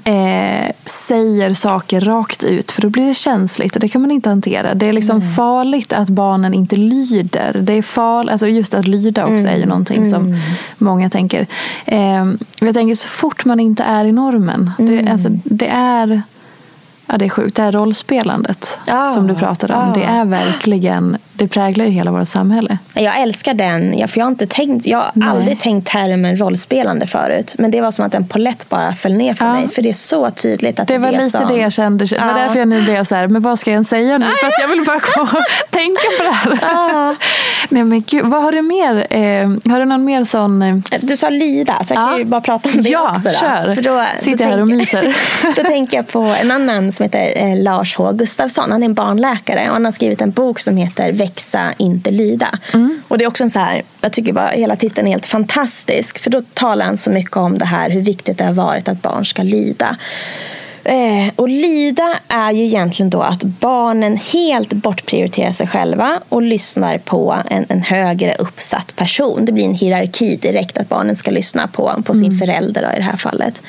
[0.03, 4.29] eh, säger saker rakt ut för då blir det känsligt och det kan man inte
[4.29, 4.73] hantera.
[4.73, 5.33] Det är liksom mm.
[5.33, 7.57] farligt att barnen inte lyder.
[7.61, 9.45] Det är farligt, alltså just att lyda också mm.
[9.45, 9.69] är ju mm.
[9.69, 10.39] någonting som mm.
[10.77, 11.47] många tänker.
[11.85, 12.25] Eh,
[12.59, 14.71] jag tänker så fort man inte är i normen.
[14.77, 15.11] Det, mm.
[15.11, 16.21] alltså, det är
[17.11, 17.55] Ja, det är sjukt.
[17.55, 19.87] Det här rollspelandet ja, som du pratade om.
[19.87, 19.93] Ja.
[19.93, 22.77] Det är verkligen det präglar ju hela vårt samhälle.
[22.93, 24.07] Jag älskar den.
[24.07, 25.29] För jag, har inte tänkt, jag har Nej.
[25.29, 27.55] aldrig tänkt termen rollspelande förut.
[27.57, 29.53] Men det var som att en polett bara föll ner för ja.
[29.53, 29.69] mig.
[29.69, 31.47] För det är så tydligt att det, det var lite som...
[31.47, 32.05] det jag kände.
[32.05, 34.25] Det var därför jag nu blev så här, men vad ska jag säga nu?
[34.25, 34.99] För att jag vill bara
[35.69, 36.59] tänka på det här.
[36.61, 37.15] Ja.
[37.69, 39.07] Nej men gud, vad har du mer?
[39.09, 40.61] Eh, har du någon mer sån?
[40.61, 40.75] Eh...
[41.01, 43.29] Du sa lyda, så jag kan ju bara prata om det ja, också.
[43.29, 43.75] Ja, kör.
[43.75, 45.17] För då, Sitter jag här och myser.
[45.55, 48.71] då tänker jag på en annan som heter eh, Lars H Gustafsson.
[48.71, 52.59] Han är en barnläkare och han har skrivit en bok som heter växa, inte lyda.
[52.73, 53.01] Mm.
[53.07, 56.19] Och det är också en så här, jag tycker bara hela titeln är helt fantastisk.
[56.19, 59.01] För då talar han så mycket om det här hur viktigt det har varit att
[59.01, 59.97] barn ska lyda.
[60.83, 66.97] Eh, och lyda är ju egentligen då att barnen helt bortprioriterar sig själva och lyssnar
[66.97, 69.45] på en, en högre uppsatt person.
[69.45, 72.39] Det blir en hierarki direkt att barnen ska lyssna på, på sin mm.
[72.39, 73.61] förälder då, i det här fallet.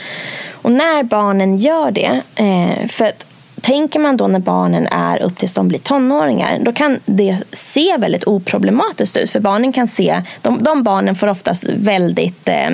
[0.52, 3.24] Och när barnen gör det, eh, för att
[3.62, 7.96] tänker man då när barnen är upp tills de blir tonåringar, då kan det se
[7.98, 9.30] väldigt oproblematiskt ut.
[9.30, 12.70] För barnen kan se, de, de barnen får oftast väldigt eh,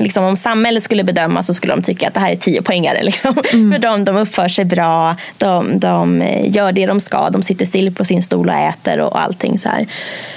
[0.00, 3.02] liksom, om samhället skulle bedöma så skulle de tycka att det här är tio poängare.
[3.02, 3.34] Liksom.
[3.52, 3.72] Mm.
[3.72, 7.94] För de, de uppför sig bra, de, de gör det de ska, de sitter still
[7.94, 9.86] på sin stol och äter och allting så här.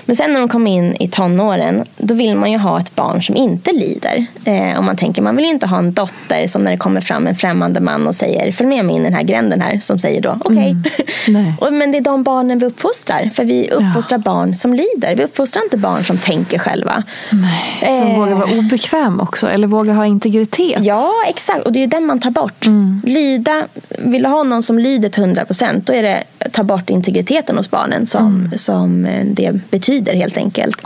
[0.06, 3.24] Men sen när de kommer in i tonåren, då vill man ju ha ett barn
[3.24, 4.26] som inte lider.
[4.46, 7.28] Eh, om man tänker, man vill inte ha en dotter som när det kommer fram
[7.28, 10.00] en främmande man och säger följ med mig in i den här gränden här, som
[10.00, 10.76] säger då okej.
[10.80, 11.36] Okay.
[11.36, 11.54] Mm.
[11.78, 14.34] men det är de barnen vi uppfostrar, för vi uppfostrar ja.
[14.34, 15.16] barn som lider.
[15.16, 17.04] Vi uppfostrar inte barn som tänker själva.
[17.32, 18.52] Nej, som eh, vågar vara
[19.00, 20.84] obekväm också, eller vågar ha integritet.
[20.84, 21.66] Ja, exakt.
[21.66, 22.66] Och det är den man tar bort.
[22.66, 23.02] Mm.
[23.06, 26.90] Lyda, vill du ha någon som lyder till 100 procent, då är det ta bort
[26.90, 28.58] integriteten hos barnen som, mm.
[28.58, 30.82] som eh, det betyder helt enkelt.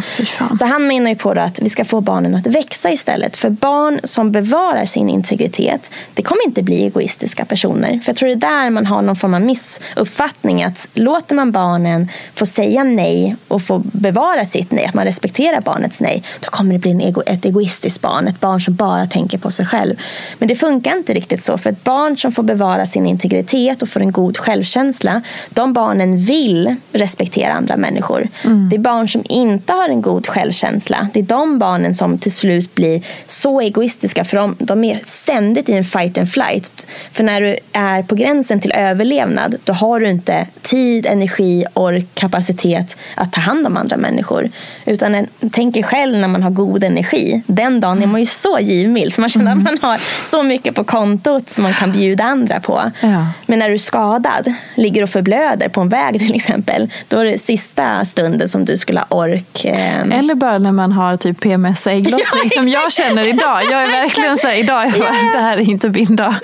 [0.60, 3.38] Så han menar ju på att vi ska få barnen att växa istället.
[3.38, 8.00] För barn som bevarar sin integritet, det kommer inte bli egoistiska personer.
[8.00, 10.64] För jag tror det är där man har någon form av missuppfattning.
[10.64, 15.62] Att låter man barnen få säga nej och få bevara sitt nej, att man respekterar
[15.62, 18.28] barnets nej, då kommer det bli en ego, ett egoistiskt barn.
[18.28, 19.96] Ett barn som bara tänker på sig själv.
[20.38, 21.58] Men det funkar inte riktigt så.
[21.58, 26.18] För ett barn som får bevara sin integritet och får en god självkänsla, de barnen
[26.18, 28.28] vill respektera andra människor.
[28.44, 28.70] Mm.
[28.70, 31.08] Det är barn som inte har en god självkänsla.
[31.14, 35.70] Det är de barnen som till slut blir så egoistiska för de, de är ständigt
[35.70, 36.88] i en fight and flight.
[37.12, 42.06] För när du är på gränsen till överlevnad då har du inte tid, energi, ork,
[42.14, 44.50] kapacitet att ta hand om andra människor.
[44.86, 47.42] Utan tänk själv när man har god energi.
[47.48, 49.68] Den dagen är man ju så givmild för man känner mm.
[49.68, 49.98] att man har
[50.30, 52.92] så mycket på kontot som man kan bjuda andra på.
[53.00, 53.28] Ja.
[53.46, 56.90] Men när du är skadad, ligger och förblöder blöder på en väg till exempel.
[57.08, 59.66] Då är det sista stunden som du skulle ha ork.
[59.66, 60.20] Eh...
[60.20, 63.62] Eller bara när man har typ PMS och ägglossning ja, som jag känner idag.
[63.72, 66.36] Jag är verkligen så här, idag är bara, det här är inte min dag.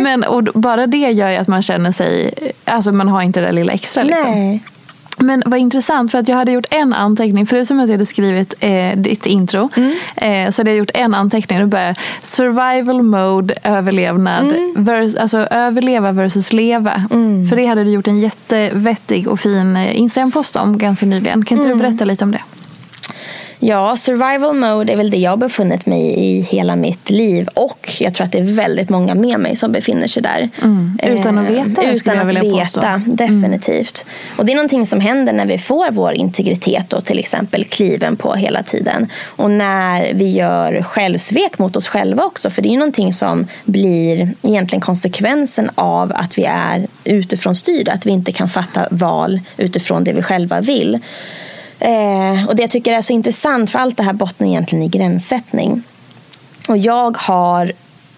[0.00, 2.34] Men och bara det gör ju att man känner sig,
[2.64, 4.30] alltså man har inte det där lilla extra liksom.
[4.30, 4.62] Nej.
[5.26, 8.54] Men vad intressant för att jag hade gjort en anteckning, förutom att jag hade skrivit
[8.60, 9.92] eh, ditt intro, mm.
[10.16, 11.58] eh, så hade jag gjort en anteckning.
[11.58, 14.74] Det bara survival mode, överlevnad, mm.
[14.76, 17.06] vers, alltså överleva versus leva.
[17.10, 17.48] Mm.
[17.48, 21.44] För det hade du gjort en jättevettig och fin eh, Instagram-post om ganska nyligen.
[21.44, 21.82] Kan inte du mm.
[21.82, 22.42] berätta lite om det?
[23.58, 27.48] Ja, survival mode är väl det jag har befunnit mig i hela mitt liv.
[27.54, 30.48] Och jag tror att det är väldigt många med mig som befinner sig där.
[30.62, 30.98] Mm.
[31.02, 33.16] Utan att veta eh, Utan att veta, mm.
[33.16, 34.04] definitivt.
[34.04, 34.38] Mm.
[34.38, 38.16] Och det är någonting som händer när vi får vår integritet och till exempel kliven
[38.16, 39.06] på hela tiden.
[39.24, 42.50] Och när vi gör självsvek mot oss själva också.
[42.50, 47.92] För det är ju någonting som blir egentligen konsekvensen av att vi är utifrån styrda.
[47.92, 51.00] Att vi inte kan fatta val utifrån det vi själva vill.
[51.78, 54.88] Eh, och det jag tycker är så intressant, för allt det här bottnar egentligen i
[54.88, 55.82] gränssättning.
[56.68, 57.72] Och jag har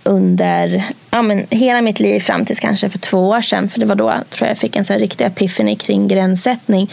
[0.09, 3.87] under ja, men, hela mitt liv fram till kanske för två år sedan, för det
[3.87, 6.93] var då tror jag fick en så här riktig epiphany kring gränssättning,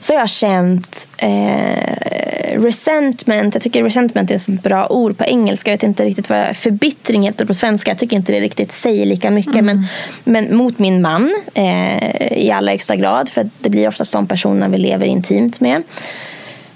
[0.00, 3.54] så har jag känt eh, resentment.
[3.54, 5.70] Jag tycker resentment är ett sånt bra ord på engelska.
[5.70, 7.90] Jag vet inte riktigt vad förbittring heter på svenska.
[7.90, 9.54] Jag tycker inte det riktigt säger lika mycket.
[9.54, 9.66] Mm.
[9.66, 9.86] Men,
[10.24, 14.68] men mot min man eh, i allra högsta grad, för det blir oftast de personerna
[14.68, 15.82] vi lever intimt med.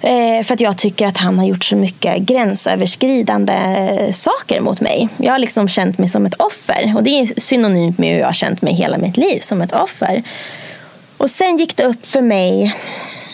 [0.04, 3.58] Eh, för att jag tycker att han har gjort så mycket gränsöverskridande
[4.12, 5.08] saker mot mig.
[5.16, 6.92] Jag har liksom känt mig som ett offer.
[6.96, 9.72] Och det är synonymt med hur jag har känt mig hela mitt liv, som ett
[9.72, 10.22] offer.
[11.16, 12.74] Och sen gick det upp för mig,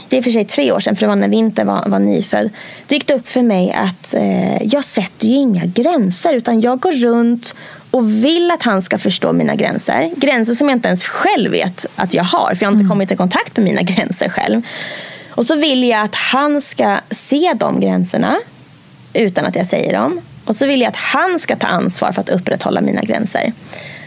[0.08, 2.50] det är för sig tre år sedan, för det var när Vinter var, var nyfödd.
[2.86, 6.80] Det gick det upp för mig att eh, jag sätter ju inga gränser, utan jag
[6.80, 7.54] går runt
[7.90, 10.10] och vill att han ska förstå mina gränser.
[10.16, 12.88] Gränser som jag inte ens själv vet att jag har, för jag har inte mm.
[12.88, 14.62] kommit i kontakt med mina gränser själv.
[15.40, 18.36] Och så vill jag att han ska se de gränserna
[19.12, 20.20] utan att jag säger dem.
[20.44, 23.52] Och så vill jag att han ska ta ansvar för att upprätthålla mina gränser.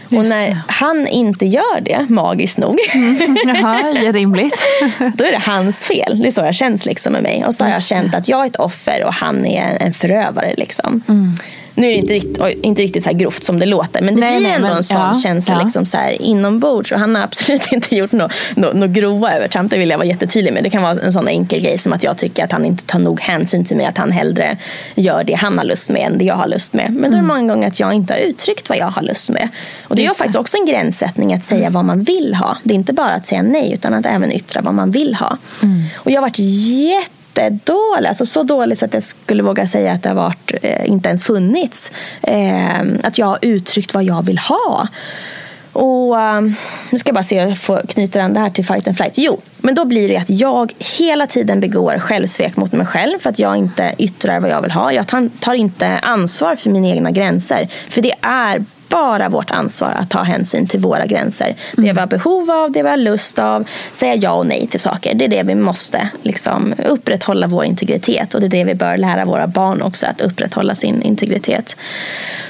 [0.08, 0.62] Just och när det.
[0.68, 3.36] han inte gör det, magiskt nog, mm.
[3.46, 3.82] Jaha,
[4.12, 4.66] rimligt.
[5.14, 6.20] då är det hans fel.
[6.22, 7.44] Det är så jag känns liksom med mig.
[7.46, 10.54] Och så har jag känt att jag är ett offer och han är en förövare.
[10.56, 11.02] Liksom.
[11.08, 11.36] Mm.
[11.74, 14.20] Nu är det inte riktigt, inte riktigt så här grovt som det låter, men det
[14.20, 15.62] nej, blir nej, ändå men, en sån ja, känsla ja.
[15.64, 16.92] Liksom så här inombords.
[16.92, 20.08] Och han har absolut inte gjort några no, no grova övertramp, det vill jag vara
[20.08, 20.64] jättetydlig med.
[20.64, 22.98] Det kan vara en sån enkel grej som att jag tycker att han inte tar
[22.98, 24.56] nog hänsyn till mig, att han hellre
[24.94, 26.90] gör det han har lust med än det jag har lust med.
[26.90, 27.26] Men då är det mm.
[27.26, 29.48] många gånger att jag inte har uttryckt vad jag har lust med.
[29.82, 31.72] Och det är faktiskt också en gränssättning att säga mm.
[31.72, 32.56] vad man vill ha.
[32.62, 35.36] Det är inte bara att säga nej, utan att även yttra vad man vill ha.
[35.62, 35.82] Mm.
[35.96, 38.08] Och jag har varit jätte jättedålig.
[38.08, 41.08] Alltså så dålig så att jag skulle våga säga att det har varit, eh, inte
[41.08, 41.92] ens funnits.
[42.22, 44.88] Eh, att jag har uttryckt vad jag vill ha.
[45.72, 46.54] Och um,
[46.90, 49.18] Nu ska jag bara se hur jag får an det här till fight and flight.
[49.18, 53.30] Jo, men då blir det att jag hela tiden begår självsvek mot mig själv för
[53.30, 54.92] att jag inte yttrar vad jag vill ha.
[54.92, 55.06] Jag
[55.40, 57.68] tar inte ansvar för mina egna gränser.
[57.88, 58.64] För det är
[58.94, 61.54] bara vårt ansvar att ta hänsyn till våra gränser.
[61.76, 64.80] Det vi har behov av, det vi har lust av, säga ja och nej till
[64.80, 65.14] saker.
[65.14, 68.96] Det är det vi måste liksom, upprätthålla vår integritet och det är det vi bör
[68.96, 71.76] lära våra barn också, att upprätthålla sin integritet.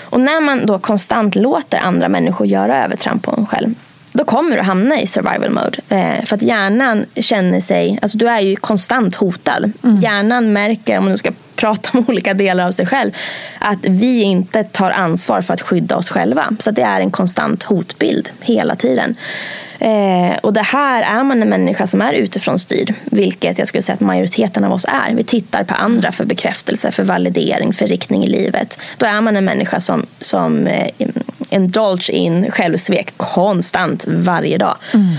[0.02, 3.74] Och när man då konstant låter andra människor göra övertramp på en själv
[4.12, 5.78] då kommer du hamna i survival mode.
[5.88, 9.72] Eh, för att hjärnan känner sig, alltså du är ju konstant hotad.
[9.84, 10.00] Mm.
[10.00, 11.30] Hjärnan märker, om du ska
[11.64, 13.10] prata om olika delar av sig själv,
[13.58, 16.52] att vi inte tar ansvar för att skydda oss själva.
[16.58, 19.16] Så det är en konstant hotbild hela tiden.
[19.78, 23.82] Eh, och det här är man en människa som är utifrån styrd, vilket jag skulle
[23.82, 25.14] säga att majoriteten av oss är.
[25.14, 28.78] Vi tittar på andra för bekräftelse, för validering, för riktning i livet.
[28.98, 30.90] Då är man en människa som, som eh,
[31.50, 34.76] indulge in självsvek konstant varje dag.
[34.94, 35.16] Mm.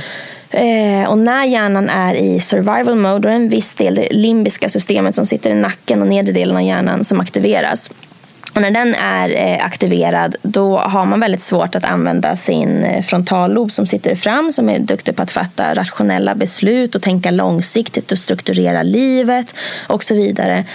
[0.56, 4.08] Eh, och när hjärnan är i survival mode, då är det en viss del, det
[4.12, 7.91] limbiska systemet som sitter i nacken och nedre delen av hjärnan som aktiveras.
[8.56, 13.03] Och när den är eh, aktiverad då har man väldigt svårt att använda sin eh,
[13.03, 18.12] frontallob som sitter fram som är duktig på att fatta rationella beslut och tänka långsiktigt
[18.12, 19.56] och strukturera livet
[19.88, 20.66] och så vidare.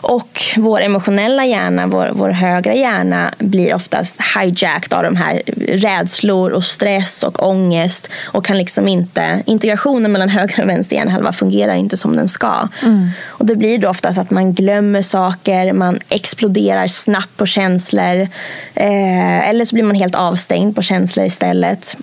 [0.00, 6.50] Och vår emotionella hjärna, vår, vår högra hjärna blir oftast hijacked av de här rädslor
[6.50, 11.74] och stress och ångest och kan liksom inte, integrationen mellan höger och vänster hjärnhalva fungerar
[11.74, 12.68] inte som den ska.
[12.82, 13.08] Mm.
[13.26, 18.28] Och det blir då oftast att man glömmer saker, man exploderar snabbt på känslor
[18.74, 21.96] eh, eller så blir man helt avstängd på känslor istället.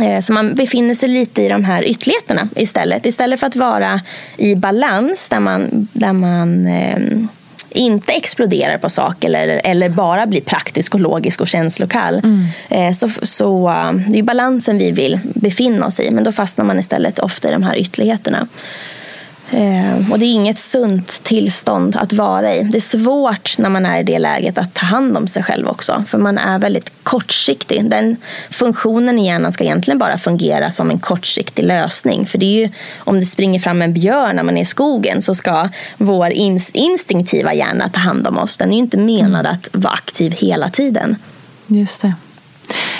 [0.00, 3.06] Eh, så man befinner sig lite i de här ytterligheterna istället.
[3.06, 4.00] Istället för att vara
[4.36, 6.98] i balans där man, där man eh,
[7.70, 12.22] inte exploderar på saker eller, eller bara blir praktisk och logisk och känslokall.
[12.68, 16.10] Eh, så så eh, det är balansen vi vill befinna oss i.
[16.10, 18.46] Men då fastnar man istället ofta i de här ytterligheterna.
[19.50, 22.62] Eh, och det är inget sunt tillstånd att vara i.
[22.62, 25.68] Det är svårt när man är i det läget att ta hand om sig själv
[25.68, 26.04] också.
[26.08, 27.90] För man är väldigt kortsiktig.
[27.90, 28.16] Den
[28.50, 32.26] funktionen i hjärnan ska egentligen bara fungera som en kortsiktig lösning.
[32.26, 32.68] För det är ju,
[32.98, 36.30] om det springer fram en björn när man är i skogen så ska vår
[36.72, 38.56] instinktiva hjärna ta hand om oss.
[38.56, 41.16] Den är ju inte menad att vara aktiv hela tiden.
[41.66, 42.14] Just det.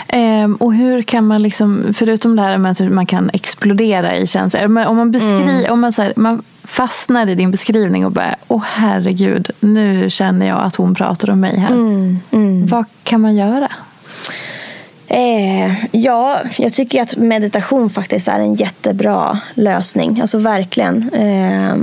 [0.09, 4.27] Ehm, och hur kan man, liksom, förutom det här med att man kan explodera i
[4.27, 8.35] känslor, om man, beskri- om man, så här, man fastnar i din beskrivning och bara,
[8.49, 11.71] åh herregud, nu känner jag att hon pratar om mig här.
[12.71, 13.69] Vad kan man göra?
[15.07, 20.21] Eh, ja, jag tycker att meditation faktiskt är en jättebra lösning.
[20.21, 21.11] Alltså verkligen.
[21.13, 21.77] Eh,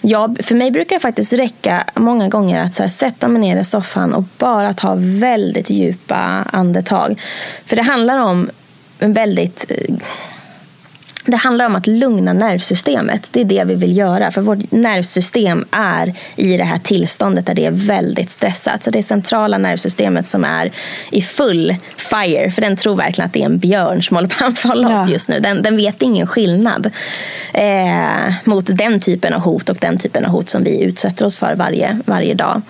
[0.00, 3.56] ja, för mig brukar det faktiskt räcka många gånger att så här, sätta mig ner
[3.56, 6.16] i soffan och bara ta väldigt djupa
[6.52, 7.20] andetag.
[7.66, 8.50] För det handlar om
[8.98, 9.64] en väldigt...
[9.68, 9.94] Eh,
[11.30, 13.28] det handlar om att lugna nervsystemet.
[13.32, 14.30] Det är det vi vill göra.
[14.30, 18.82] För vårt nervsystem är i det här tillståndet där det är väldigt stressat.
[18.84, 20.72] Så det är centrala nervsystemet som är
[21.10, 22.50] i full fire.
[22.50, 25.02] För den tror verkligen att det är en björn som håller på att anfalla Ja.
[25.02, 25.40] oss just nu.
[25.40, 26.90] Den, den vet ingen skillnad
[27.52, 31.38] eh, mot den typen av hot och den typen av hot som vi utsätter oss
[31.38, 32.62] för varje, varje dag.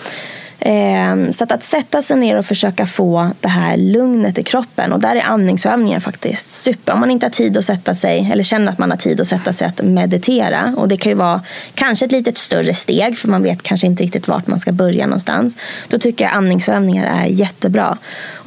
[0.60, 4.92] Eh, Så att, att sätta sig ner och försöka få det här lugnet i kroppen.
[4.92, 6.92] Och där är andningsövningar faktiskt super.
[6.92, 9.26] Om man inte har tid att sätta sig, eller känner att man har tid att
[9.26, 10.74] sätta sig att meditera.
[10.76, 11.42] Och det kan ju vara
[11.74, 15.06] kanske ett litet större steg, för man vet kanske inte riktigt vart man ska börja
[15.06, 15.56] någonstans.
[15.88, 17.98] Då tycker jag andningsövningar är jättebra.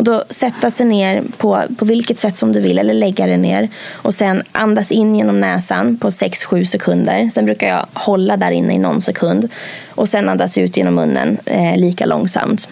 [0.01, 3.37] Och då sätta sig ner på, på vilket sätt som du vill, eller lägga dig
[3.37, 3.69] ner.
[3.91, 7.29] Och sen andas in genom näsan på 6-7 sekunder.
[7.29, 9.49] Sen brukar jag hålla där inne i någon sekund.
[9.89, 12.69] Och sen andas ut genom munnen eh, lika långsamt.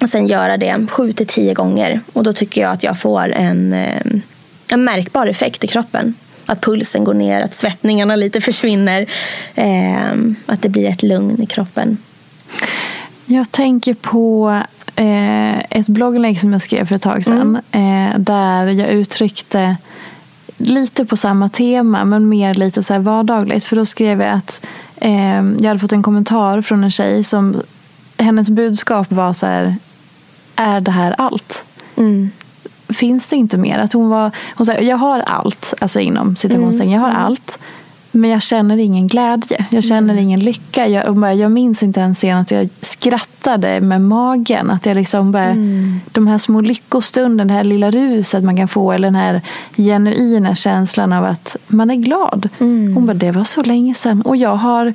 [0.00, 2.00] Och sen göra det 7-10 gånger.
[2.12, 4.02] Och då tycker jag att jag får en, eh,
[4.70, 6.14] en märkbar effekt i kroppen.
[6.46, 9.06] Att pulsen går ner, att svettningarna lite försvinner.
[9.54, 10.12] Eh,
[10.46, 11.98] att det blir ett lugn i kroppen.
[13.26, 14.60] Jag tänker på
[14.98, 17.56] eh, ett blogginlägg som jag skrev för ett tag sedan.
[17.70, 19.76] Eh, där jag uttryckte
[20.56, 23.64] lite på samma tema men mer lite så vardagligt.
[23.64, 27.62] För då skrev jag att eh, jag hade fått en kommentar från en tjej som
[28.16, 29.76] hennes budskap var så här
[30.56, 31.64] Är det här allt?
[32.88, 33.78] Finns det inte mer?
[33.78, 37.58] Att hon var, hon sa, jag har allt, alltså inom citationstecken, jag har allt.
[38.10, 39.66] Men jag känner ingen glädje.
[39.70, 40.86] Jag känner ingen lycka.
[40.86, 44.70] Jag, bara, jag minns inte ens senast jag skrattade med magen.
[44.70, 45.54] Att jag liksom bara,
[46.12, 48.92] De här små lyckostunderna, det här lilla ruset man kan få.
[48.92, 49.42] Eller den här
[49.76, 52.48] genuina känslan av att man är glad.
[52.94, 54.22] Hon bara, det var så länge sedan.
[54.22, 54.94] Och jag har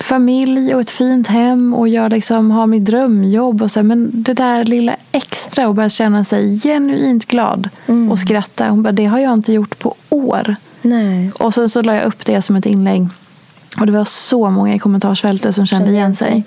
[0.00, 1.74] familj och ett fint hem.
[1.74, 3.62] Och jag liksom har mitt drömjobb.
[3.62, 7.68] Och så, men det där lilla extra och bara känna sig genuint glad.
[8.10, 8.68] Och skratta.
[8.68, 10.56] Hon bara, det har jag inte gjort på år.
[10.82, 11.30] Nej.
[11.38, 13.08] Och sen så la jag upp det som ett inlägg.
[13.80, 16.44] Och det var så många i kommentarsfältet som kände igen sig.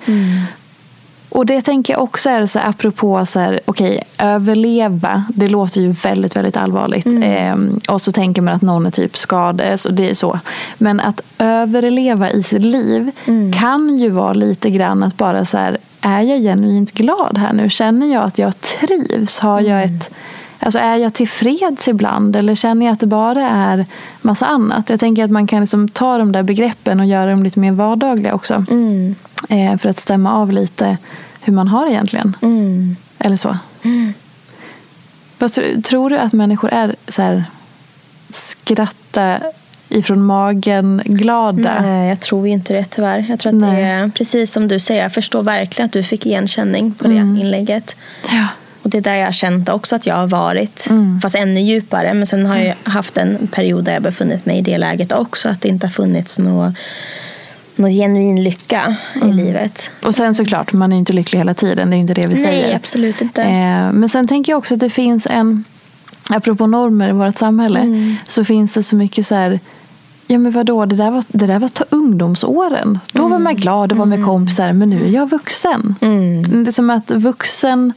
[1.29, 5.23] Och det tänker jag också är så här, apropå så här, okej, överleva.
[5.35, 7.05] Det låter ju väldigt, väldigt allvarligt.
[7.23, 9.79] Ehm, och så tänker man att någon är typ skadad.
[9.79, 10.39] Så det är så.
[10.77, 13.11] Men att överleva i sitt liv
[13.59, 17.69] kan ju vara lite grann att bara så här, är jag genuint glad här nu?
[17.69, 19.39] Känner jag att jag trivs?
[19.39, 20.11] Har jag ett
[20.63, 23.85] Alltså är jag tillfreds ibland eller känner jag att det bara är
[24.21, 24.89] massa annat?
[24.89, 27.71] Jag tänker att man kan liksom ta de där begreppen och göra dem lite mer
[27.71, 28.65] vardagliga också.
[29.49, 30.97] Eh, för att stämma av lite
[31.41, 32.35] hur man har egentligen.
[33.19, 33.57] Eller så.
[35.39, 37.43] Tr- tror du att människor är så här
[38.29, 39.37] skratta
[39.89, 41.81] ifrån magen glada?
[41.81, 43.25] Nej, jag tror inte det tyvärr.
[43.29, 43.83] Jag tror att Nej.
[43.83, 45.01] det är precis som du säger.
[45.01, 47.95] Jag förstår verkligen att du fick igenkänning på det inlägget.
[48.31, 48.47] Ja.
[48.83, 50.87] Och det är där jag har känt också att jag har varit.
[51.21, 52.13] Fast ännu djupare.
[52.13, 55.49] Men sen har jag haft en period där jag befunnit mig i det läget också.
[55.49, 56.75] Att det inte har funnits någon
[57.75, 59.91] nå genuin lycka i livet.
[60.03, 61.89] Och sen såklart, man är inte lycklig hela tiden.
[61.89, 62.67] Det är inte det vi säger.
[62.67, 63.41] Nej, absolut inte.
[63.43, 65.63] Eh, men sen tänker jag också att det finns en,
[66.29, 68.15] apropå normer i vårt samhälle, Mm.
[68.27, 69.59] så finns det så mycket så här,
[70.27, 72.99] ja men vadå, det där var, det där var ta- ungdomsåren.
[73.13, 75.95] Då var man glad, det var med kompisar, men nu är jag vuxen.
[76.63, 77.93] Det är som att vuxen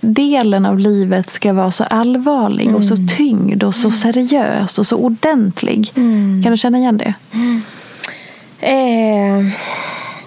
[0.00, 4.96] delen av livet ska vara så allvarlig och så tyngd och så seriös och så
[4.96, 5.90] ordentlig.
[6.42, 7.14] Kan du känna igen det?
[8.60, 9.46] Eh,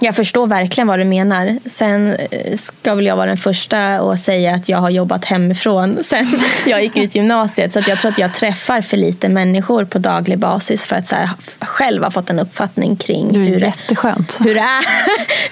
[0.03, 1.57] Jag förstår verkligen vad du menar.
[1.65, 6.03] Sen eh, ska väl jag vara den första att säga att jag har jobbat hemifrån
[6.09, 6.25] sen
[6.65, 7.73] jag gick ut gymnasiet.
[7.73, 11.15] Så jag tror att jag träffar för lite människor på daglig basis för att så
[11.15, 11.29] här,
[11.59, 14.37] själv ha fått en uppfattning kring hur, jätteskönt.
[14.39, 14.85] hur, det är,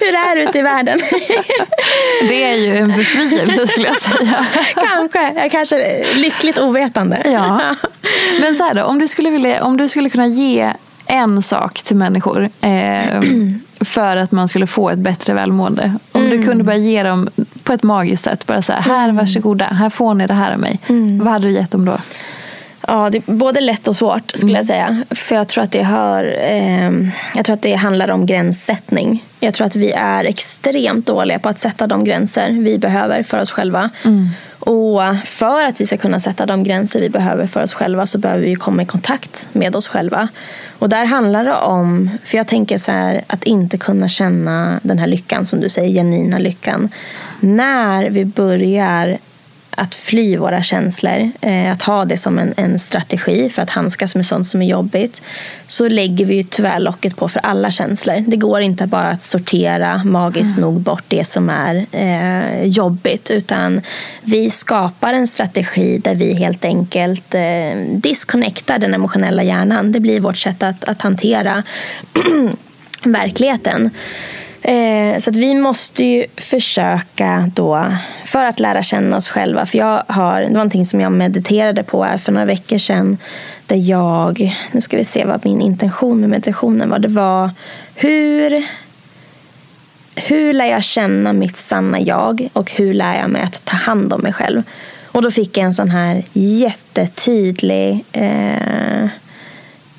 [0.00, 1.00] hur det är ute i världen.
[2.28, 4.46] Det är ju en befrielse skulle jag säga.
[4.74, 5.32] kanske.
[5.36, 7.22] Jag kanske lyckligt ovetande.
[7.24, 7.76] Ja.
[8.40, 10.72] Men så här då, om du skulle, vilja, om du skulle kunna ge
[11.10, 13.20] en sak till människor eh,
[13.80, 15.94] för att man skulle få ett bättre välmående.
[16.12, 16.30] Om Mm.
[16.40, 17.28] du kunde bara ge dem
[17.62, 20.58] på ett magiskt sätt, bara så här, här varsågoda, här får ni det här av
[20.60, 20.80] mig.
[20.88, 21.18] Mm.
[21.24, 21.96] Vad hade du gett dem då?
[22.86, 25.04] Ja, det är både lätt och svårt skulle jag säga.
[25.10, 26.90] För jag tror att det hör, eh,
[27.36, 29.24] jag tror att det handlar om gränssättning.
[29.40, 33.40] Jag tror att vi är extremt dåliga på att sätta de gränser vi behöver för
[33.40, 33.90] oss själva.
[34.60, 38.18] Och för att vi ska kunna sätta de gränser vi behöver för oss själva så
[38.18, 40.28] behöver vi komma i kontakt med oss själva.
[40.78, 44.98] Och där handlar det om, för jag tänker så här, att inte kunna känna den
[44.98, 46.88] här lyckan som du säger, genuina lyckan.
[47.40, 49.18] När vi börjar
[49.70, 54.16] att fly våra känslor, eh, att ha det som en, en strategi för att handskas
[54.16, 55.22] med sånt som är jobbigt,
[55.66, 58.24] så lägger vi ju tyvärr locket på för alla känslor.
[58.26, 63.80] Det går inte bara att sortera magiskt nog bort det som är eh, jobbigt, utan
[64.22, 67.40] vi skapar en strategi där vi helt enkelt eh,
[67.92, 69.92] disconnectar den emotionella hjärnan.
[69.92, 71.62] Det blir vårt sätt att, att hantera
[73.04, 73.90] verkligheten.
[74.62, 77.86] Eh, så att vi måste ju försöka då,
[78.24, 79.66] för att lära känna oss själva.
[79.66, 83.18] För jag har, det var någonting som jag mediterade på här för några veckor sedan.
[83.66, 86.98] Där jag, nu ska vi se vad min intention med meditationen var.
[86.98, 87.50] Det var
[87.94, 88.66] hur,
[90.14, 94.12] hur lär jag känna mitt sanna jag och hur lär jag mig att ta hand
[94.12, 94.62] om mig själv.
[95.12, 99.08] Och då fick jag en sån här jättetydlig eh,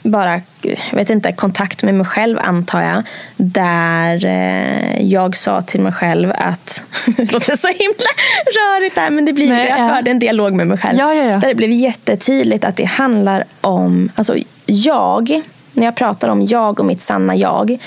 [0.02, 3.04] bara, jag vet inte, kontakt med mig själv antar jag.
[3.36, 8.12] Där eh, jag sa till mig själv att, det låter så himla
[8.46, 9.96] rörigt där men det blir Nej, jag ja.
[9.96, 11.00] förde en dialog med mig själv.
[11.00, 11.38] Ja, ja, ja.
[11.38, 14.36] Där det blev jättetydligt att det handlar om, alltså
[14.66, 15.42] jag,
[15.74, 17.78] när jag pratar om jag och mitt sanna jag.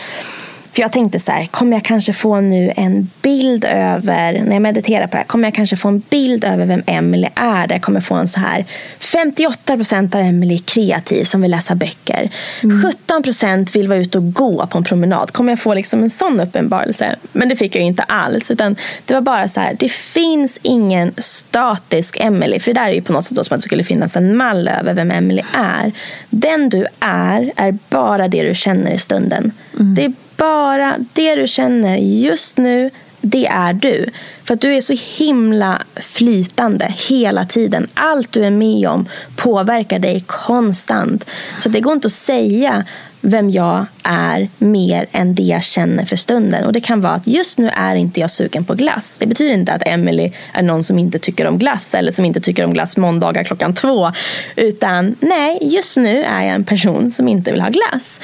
[0.75, 4.63] För jag tänkte så här, kommer jag kanske få nu en bild över, när jag
[4.63, 7.67] mediterar på det här, kommer jag kanske få en bild över vem Emily är?
[7.67, 8.65] Där jag kommer få en så här,
[8.99, 12.31] 58% av Emily är kreativ som vill läsa böcker.
[12.63, 15.33] 17% vill vara ute och gå på en promenad.
[15.33, 17.17] Kommer jag få liksom en sån uppenbarelse?
[17.33, 18.51] Men det fick jag ju inte alls.
[18.51, 22.61] Utan det var bara så här, det finns ingen statisk Emily.
[22.61, 24.37] För det där är ju på något sätt då som att det skulle finnas en
[24.37, 25.93] mall över vem Emily är.
[26.31, 29.53] Den du är, är bara det du känner i stunden.
[29.73, 34.07] Det är bara det du känner just nu, det är du.
[34.45, 37.89] För att du är så himla flytande hela tiden.
[37.95, 41.31] Allt du är med om påverkar dig konstant.
[41.61, 42.85] Så det går inte att säga
[43.25, 46.65] vem jag är mer än det jag känner för stunden.
[46.65, 49.17] Och det kan vara att just nu är inte jag sugen på glass.
[49.19, 52.41] Det betyder inte att Emily är någon som inte tycker om glass eller som inte
[52.41, 54.13] tycker om glass måndagar klockan två.
[54.57, 58.21] Utan nej, just nu är jag en person som inte vill ha glass.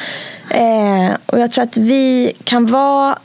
[0.50, 3.18] Eh, och jag tror att vi kan vara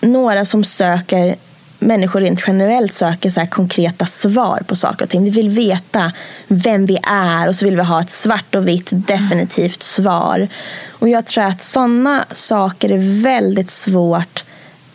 [0.00, 1.36] några som söker
[1.82, 5.24] människor rent generellt söker så konkreta svar på saker och ting.
[5.24, 6.12] Vi vill veta
[6.48, 10.48] vem vi är och så vill vi ha ett svart och vitt definitivt svar.
[10.90, 14.44] Och jag tror att sådana saker är väldigt svårt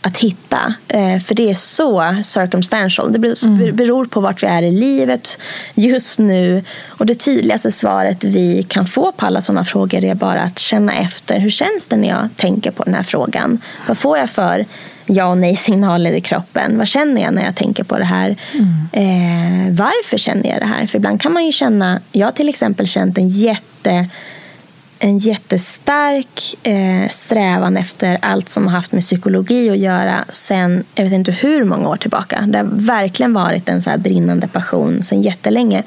[0.00, 0.74] att hitta.
[0.88, 3.12] Eh, för det är så circumstantial.
[3.12, 5.38] Det beror, beror på vart vi är i livet
[5.74, 6.64] just nu.
[6.86, 10.92] Och det tydligaste svaret vi kan få på alla sådana frågor är bara att känna
[10.92, 11.38] efter.
[11.38, 13.60] Hur känns det när jag tänker på den här frågan?
[13.88, 14.64] Vad får jag för
[15.08, 16.78] ja och nej-signaler i kroppen?
[16.78, 18.36] Vad känner jag när jag tänker på det här?
[18.92, 20.86] Eh, varför känner jag det här?
[20.86, 24.08] För ibland kan man ju känna, jag har till exempel känt en jätte
[24.98, 31.04] en jättestark eh, strävan efter allt som har haft med psykologi att göra sen jag
[31.04, 32.44] vet inte hur många år tillbaka.
[32.46, 35.82] Det har verkligen varit en så brinnande passion sen jättelänge.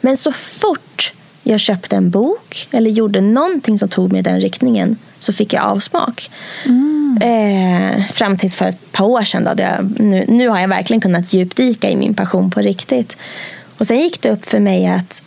[0.00, 0.89] Men så fort
[1.42, 5.52] jag köpte en bok eller gjorde någonting som tog mig i den riktningen så fick
[5.52, 6.30] jag avsmak.
[7.20, 9.44] Eh, fram tills för ett par år sedan.
[9.44, 13.16] Då, jag, nu, nu har jag verkligen kunnat djupdyka i min passion på riktigt.
[13.78, 15.22] Och sen gick det upp för mig att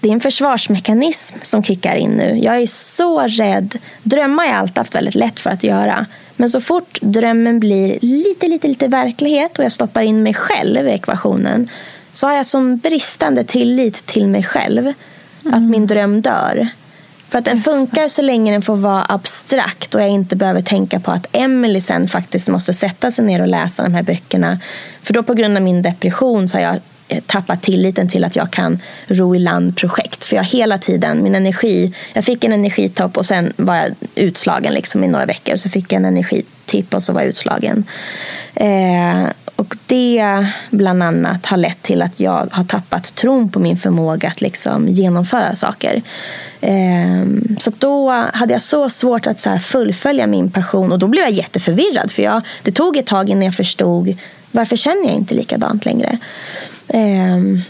[0.00, 2.38] det är en försvarsmekanism som kickar in nu.
[2.42, 3.78] Jag är så rädd.
[4.02, 6.06] Drömmar har jag alltid haft väldigt lätt för att göra.
[6.36, 10.88] Men så fort drömmen blir lite, lite, lite verklighet och jag stoppar in mig själv
[10.88, 11.68] i ekvationen
[12.12, 14.92] så har jag som bristande tillit till mig själv
[15.44, 16.68] att min dröm dör.
[17.28, 21.00] För att den funkar så länge den får vara abstrakt och jag inte behöver tänka
[21.00, 24.60] på att Emily sen faktiskt måste sätta sig ner och läsa de här böckerna.
[25.02, 26.80] För då på grund av min depression så har jag
[27.26, 30.24] tappat tilliten till att jag kan ro i land projekt.
[30.24, 34.74] För jag hela tiden, min energi, jag fick en energitopp och sen var jag utslagen
[34.74, 35.56] liksom i några veckor.
[35.56, 37.84] Så fick jag en energitipp och så var jag utslagen.
[38.54, 39.24] Eh,
[39.60, 44.28] och det bland annat har lett till att jag har tappat tron på min förmåga
[44.28, 46.02] att liksom genomföra saker.
[46.60, 51.24] Ehm, så då hade jag så svårt att så fullfölja min passion och då blev
[51.24, 52.10] jag jätteförvirrad.
[52.10, 54.16] För jag, det tog ett tag innan jag förstod
[54.50, 56.18] varför känner jag inte likadant längre.
[56.88, 57.62] Ehm,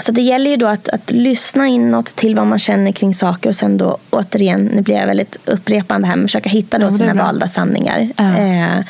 [0.00, 3.48] så det gäller ju då att, att lyssna inåt till vad man känner kring saker
[3.48, 6.90] och sen då återigen, nu blir jag väldigt upprepande här, men försöka hitta då ja,
[6.90, 8.08] sina valda sanningar.
[8.16, 8.84] Ja.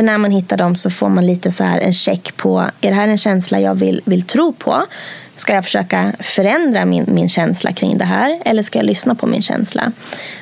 [0.00, 2.90] För när man hittar dem så får man lite så här en check på, är
[2.90, 4.86] det här en känsla jag vill, vill tro på?
[5.36, 9.26] Ska jag försöka förändra min, min känsla kring det här eller ska jag lyssna på
[9.26, 9.92] min känsla?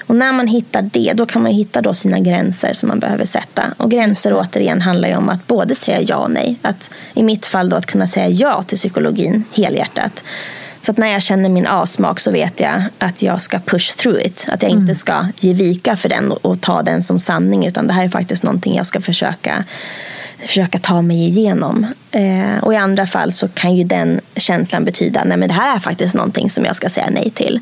[0.06, 3.24] Och när man hittar det, då kan man hitta då sina gränser som man behöver
[3.24, 3.64] sätta.
[3.76, 6.56] Och gränser återigen handlar ju om att både säga ja och nej.
[6.62, 10.24] Att, I mitt fall då att kunna säga ja till psykologin helhjärtat.
[10.82, 14.26] Så att när jag känner min avsmak så vet jag att jag ska push through
[14.26, 14.46] it.
[14.48, 14.82] Att jag mm.
[14.82, 17.66] inte ska ge vika för den och, ta den som sanning.
[17.66, 19.64] Utan det här är faktiskt någonting jag ska försöka
[20.46, 21.86] försöka ta mig igenom.
[22.10, 25.78] Eh, och i andra fall så kan ju den känslan betyda att det här är
[25.78, 27.60] faktiskt någonting som jag ska säga nej till.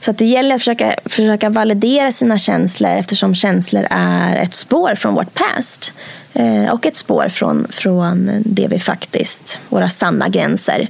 [0.00, 4.94] Så att det gäller att försöka, försöka validera sina känslor eftersom känslor är ett spår
[4.94, 5.92] från vårt past.
[6.34, 10.88] Eh, och ett spår från, från det vi faktiskt, våra sanna gränser.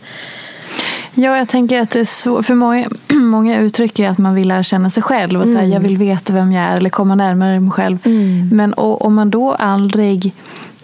[1.14, 4.62] Ja, jag tänker att det är så, för många, många uttrycker att man vill lära
[4.62, 5.72] känna sig själv och säga mm.
[5.72, 7.98] jag vill veta vem jag är eller komma närmare mig själv.
[8.04, 8.48] Mm.
[8.52, 10.32] Men om man då aldrig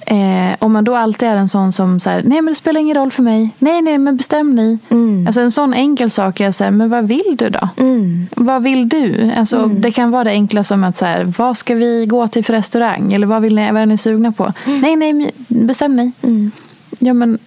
[0.07, 2.97] Eh, om man då alltid är en sån som så nej men det spelar ingen
[2.97, 3.51] roll för mig.
[3.59, 4.79] Nej, nej, men bestäm ni.
[4.89, 5.27] Mm.
[5.27, 7.69] Alltså en sån enkel sak är så här, men vad vill du då?
[7.77, 8.27] Mm.
[8.37, 9.33] Vad vill du?
[9.37, 9.81] Alltså, mm.
[9.81, 12.53] Det kan vara det enkla som att så här, vad ska vi gå till för
[12.53, 13.13] restaurang?
[13.13, 14.53] Eller vad, vill ni, vad är ni sugna på?
[14.67, 14.81] Mm.
[14.81, 16.13] Nej, nej, bestäm ni.
[16.23, 16.51] Mm.
[16.99, 17.39] Ja, men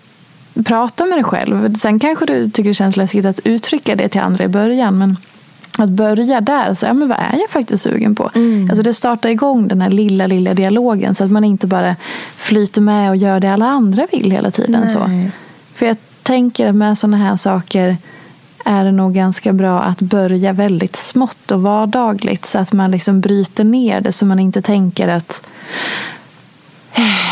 [0.66, 1.74] prata med dig själv.
[1.74, 4.98] Sen kanske du tycker det känns läskigt att uttrycka det till andra i början.
[4.98, 5.18] Men
[5.78, 8.30] att börja där, så, ja, men vad är jag faktiskt sugen på?
[8.36, 8.68] Mm.
[8.70, 11.96] Alltså det startar igång den här lilla, lilla dialogen så att man inte bara
[12.38, 14.90] flyter med och gör det alla andra vill hela tiden.
[14.90, 15.10] Så.
[15.76, 17.98] För jag tänker att med sådana här saker
[18.66, 23.22] är det nog ganska bra att börja väldigt smått och vardagligt så att man liksom
[23.22, 25.48] bryter ner det så man inte tänker att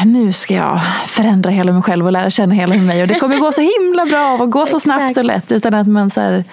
[0.05, 3.37] nu ska jag förändra hela mig själv och lära känna hela mig och det kommer
[3.37, 6.43] gå så himla bra och gå så snabbt och lätt utan att man så här,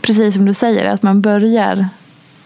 [0.00, 1.88] precis som du säger, att man börjar,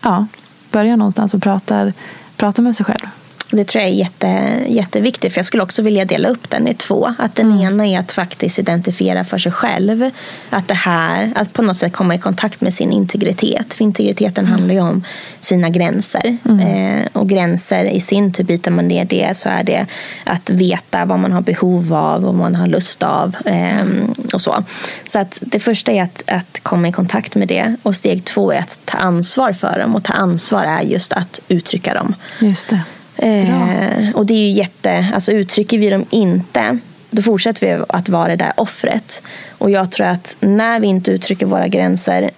[0.00, 0.26] ja,
[0.70, 1.92] börjar någonstans och pratar,
[2.36, 3.06] pratar med sig själv.
[3.54, 5.32] Det tror jag är jätte, jätteviktigt.
[5.32, 7.14] För jag skulle också vilja dela upp den i två.
[7.18, 7.60] Att den mm.
[7.60, 10.10] ena är att faktiskt identifiera för sig själv.
[10.50, 13.74] Att det här, att på något sätt komma i kontakt med sin integritet.
[13.74, 14.52] För integriteten mm.
[14.52, 15.04] handlar ju om
[15.40, 16.36] sina gränser.
[16.44, 16.60] Mm.
[16.60, 19.86] Eh, och gränser i sin tur, byter man ner det så är det
[20.24, 23.36] att veta vad man har behov av och vad man har lust av.
[23.44, 23.84] Eh,
[24.32, 24.64] och så.
[25.04, 27.76] Så att det första är att, att komma i kontakt med det.
[27.82, 29.96] Och steg två är att ta ansvar för dem.
[29.96, 32.14] Och ta ansvar är just att uttrycka dem.
[32.40, 32.82] Just det.
[33.22, 36.78] Eh, och det är ju jätte, alltså uttrycker vi dem inte
[37.12, 39.22] då fortsätter vi att vara det där offret.
[39.58, 42.30] Och jag tror att när vi inte uttrycker våra gränser,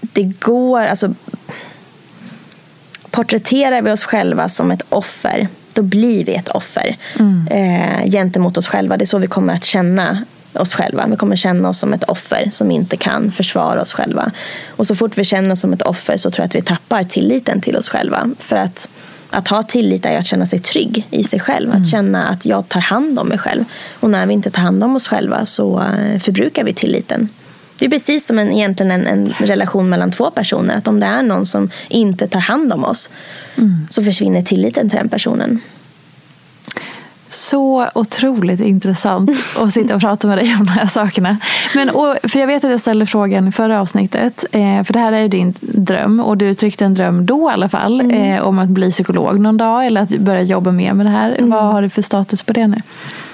[0.00, 1.14] det går, alltså
[3.10, 7.48] porträtterar vi oss själva som ett offer, då blir vi ett offer mm.
[7.50, 8.96] eh, gentemot oss själva.
[8.96, 11.06] Det är så vi kommer att känna oss själva.
[11.06, 14.30] Vi kommer känna oss som ett offer som inte kan försvara oss själva.
[14.68, 17.04] Och så fort vi känner oss som ett offer så tror jag att vi tappar
[17.04, 18.30] tilliten till oss själva.
[18.38, 18.88] För att
[19.32, 21.70] att ha tillit är att känna sig trygg i sig själv.
[21.70, 21.82] Mm.
[21.82, 23.64] Att känna att jag tar hand om mig själv.
[24.00, 27.28] Och när vi inte tar hand om oss själva så eh, förbrukar vi tilliten.
[27.78, 30.76] Det är precis som en, egentligen en, en relation mellan två personer.
[30.76, 33.10] Att om det är någon som inte tar hand om oss
[33.56, 33.86] mm.
[33.90, 35.60] så försvinner tilliten till den personen.
[37.32, 41.36] Så otroligt intressant att sitta och prata med dig om de här sakerna.
[41.74, 44.44] Men, och, för jag vet att jag ställde frågan i förra avsnittet.
[44.52, 46.20] Eh, för det här är ju din dröm.
[46.20, 48.00] Och du uttryckte en dröm då i alla fall.
[48.00, 48.34] Mm.
[48.34, 49.86] Eh, om att bli psykolog någon dag.
[49.86, 51.36] Eller att börja jobba mer med det här.
[51.38, 51.50] Mm.
[51.50, 52.76] Vad har du för status på det nu?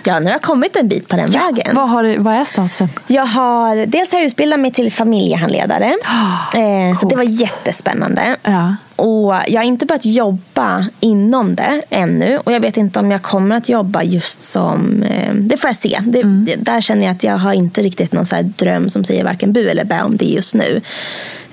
[0.08, 1.40] Ja, nu har jag kommit en bit på den ja.
[1.40, 1.76] vägen.
[1.76, 2.88] Vad, har du, vad är statusen?
[3.06, 5.94] Jag har, dels har jag utbildat mig till familjehandledare.
[6.04, 8.36] Oh, eh, så det var jättespännande.
[8.42, 8.76] Ja.
[8.96, 12.38] Och jag har inte börjat jobba inom det ännu.
[12.38, 15.02] Och jag vet inte om jag kommer att jobba just som...
[15.02, 16.00] Eh, det får jag se.
[16.02, 16.48] Det, mm.
[16.58, 19.68] där känner jag att jag har inte riktigt någon så dröm som säger varken bu
[19.68, 20.80] eller bä om det just nu.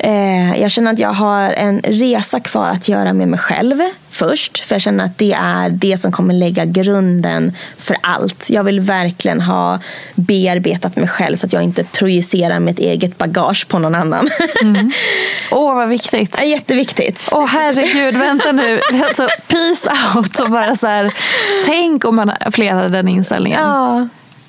[0.05, 3.81] Eh, jag känner att jag har en resa kvar att göra med mig själv
[4.11, 4.57] först.
[4.57, 8.49] För jag känner att det är det som kommer lägga grunden för allt.
[8.49, 9.79] Jag vill verkligen ha
[10.15, 14.29] bearbetat mig själv så att jag inte projicerar mitt eget bagage på någon annan.
[14.61, 14.91] Mm.
[15.51, 16.41] Åh, vad viktigt.
[16.43, 17.29] Jätteviktigt.
[17.31, 18.81] Åh, herregud, vänta nu.
[19.07, 21.13] Alltså, peace out och bara så här,
[21.65, 23.61] tänk om man fler hade den inställningen.
[23.61, 24.07] Ja.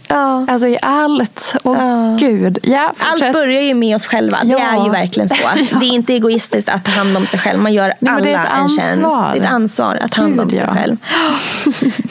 [0.09, 0.47] Ja.
[0.49, 1.55] Alltså i allt.
[1.63, 2.17] Och Ja.
[2.21, 2.59] gud.
[2.63, 3.23] Ja, fortsätt.
[3.27, 4.39] Allt börjar ju med oss själva.
[4.43, 4.59] Det Ja.
[4.81, 5.35] är ju verkligen så.
[5.81, 7.61] Det är inte egoistiskt att ta hand om sig själv.
[7.61, 9.05] Man gör men alla det är ett en tjänst.
[9.05, 9.31] ansvar.
[9.33, 10.75] Det är ett ansvar att ta hand om sig ja.
[10.75, 10.97] själv.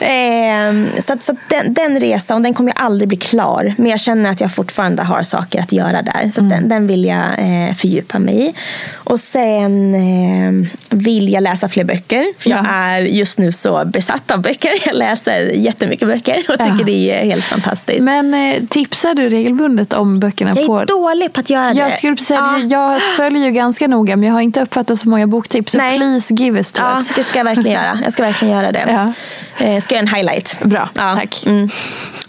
[0.00, 3.74] Ehm, så att, så att den, den resan, och den kommer ju aldrig bli klar.
[3.78, 6.30] Men jag känner att jag fortfarande har saker att göra där.
[6.34, 6.50] Så Mm.
[6.50, 8.54] den, den vill jag eh, fördjupa mig i.
[8.94, 12.26] Och sen eh, vill jag läsa fler böcker.
[12.38, 12.70] För jag Ja.
[12.70, 14.70] är just nu så besatt av böcker.
[14.86, 17.85] Jag läser jättemycket böcker och tycker det är helt fantastiskt.
[18.00, 20.84] Men eh, tipsar du regelbundet om böckerna jag är på...
[20.84, 21.80] dålig på att göra det.
[21.80, 22.92] Jag skulle säga, Ja.
[22.92, 25.72] jag följer ju ganska noga men jag har inte uppfattat så många boktips.
[25.72, 25.98] Så Nej.
[25.98, 27.14] please give us to Ja, it.
[27.16, 27.98] det ska jag verkligen göra.
[28.04, 29.12] Jag ska verkligen göra det.
[29.58, 29.64] Ja.
[29.66, 30.56] Eh, ska göra en highlight.
[30.64, 31.14] Bra, Ja.
[31.20, 31.42] tack.
[31.46, 31.68] Mm.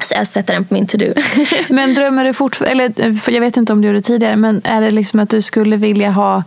[0.02, 1.14] Så jag sätter den på min to-do.
[1.74, 4.82] Men drömmer du fortfarande, eller jag vet inte om du gjorde det tidigare, men är
[4.82, 6.44] det liksom att du skulle vilja ha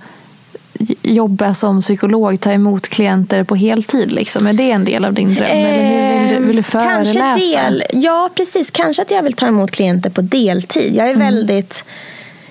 [1.03, 4.13] jobba som psykolog, ta emot klienter på heltid?
[4.13, 4.47] Liksom?
[4.47, 5.47] Är det en del av din dröm?
[5.51, 7.19] eller hur vill du, vill du föreläsa?
[7.21, 8.71] Ehm, Kanske del, ja, precis.
[8.71, 10.97] Kanske att jag vill ta emot klienter på deltid.
[10.97, 11.27] Jag är Mm.
[11.27, 11.85] väldigt...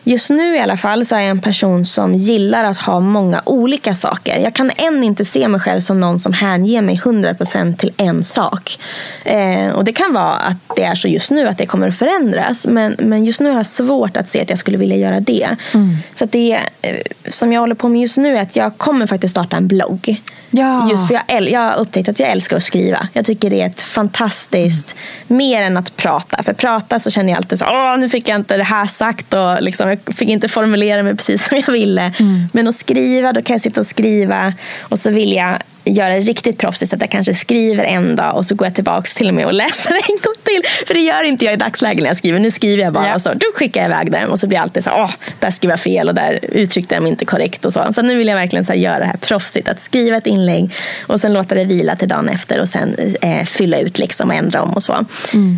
[0.09, 3.41] Just nu i alla fall så är jag en person som gillar att ha många
[3.45, 4.39] olika saker.
[4.39, 8.23] Jag kan än inte se mig själv som någon som hänger mig 100% till en
[8.23, 8.79] sak.
[9.23, 11.97] Eh, och Det kan vara att det är så just nu att det kommer att
[11.97, 12.67] förändras.
[12.67, 15.55] Men, men just nu har jag svårt att se att jag skulle vilja göra det.
[15.73, 15.97] Mm.
[16.13, 16.95] Så det eh,
[17.29, 20.21] som jag håller på med just nu är att jag kommer faktiskt starta en blogg.
[20.51, 20.89] Ja.
[20.91, 23.07] Just för jag, jag har upptäckt att jag älskar att skriva.
[23.13, 24.95] Jag tycker det är ett fantastiskt,
[25.27, 26.43] mer än att prata.
[26.43, 29.33] För prata så känner jag alltid så, åh nu fick jag inte det här sagt
[29.33, 32.13] och liksom, jag fick inte formulera mig precis som jag ville.
[32.53, 36.19] Men att skriva, då kan jag sitta och skriva och så vill jag göra det
[36.19, 39.27] riktigt proffsigt så att jag kanske skriver en dag och så går jag tillbaka till
[39.27, 40.61] och med och läser en gång till.
[40.87, 42.39] För det gör inte jag i dagsläget när jag skriver.
[42.39, 43.15] Nu skriver jag bara Ja.
[43.15, 45.51] och så då skickar jag iväg den och så blir jag alltid så åh, där
[45.51, 47.93] skrev jag fel och där uttryckte jag mig inte korrekt och så.
[47.93, 49.69] Så nu vill jag verkligen så göra det här proffsigt.
[49.69, 50.73] Att skriva ett inlägg
[51.07, 54.35] och sen låta det vila till dagen efter och sen eh, fylla ut liksom och
[54.35, 54.93] ändra om och så.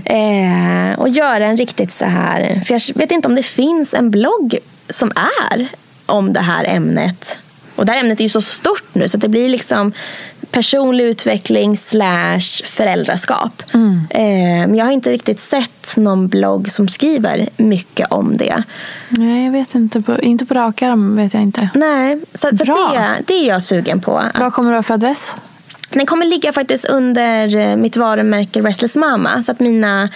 [0.05, 4.11] Eh, och göra en riktigt så här, för jag vet inte om det finns en
[4.11, 4.57] blogg
[4.89, 5.11] som
[5.51, 5.67] är
[6.05, 7.38] om det här ämnet.
[7.82, 9.92] Och det här ämnet är ju så stort nu så det blir liksom
[10.52, 13.64] personlig utveckling slash föräldraskap.
[14.10, 18.64] Eh, men jag har inte riktigt sett någon blogg som skriver mycket om det.
[19.10, 20.02] Nej, jag vet inte.
[20.02, 21.70] På, inte på rak arm vet jag inte.
[21.74, 24.24] Nej, så, så det, det är jag sugen på.
[24.36, 25.36] Vad kommer du ha för adress?
[25.90, 29.44] Den kommer ligga faktiskt under eh, mitt varumärke Restless Mama.
[29.44, 30.10] Så att mina,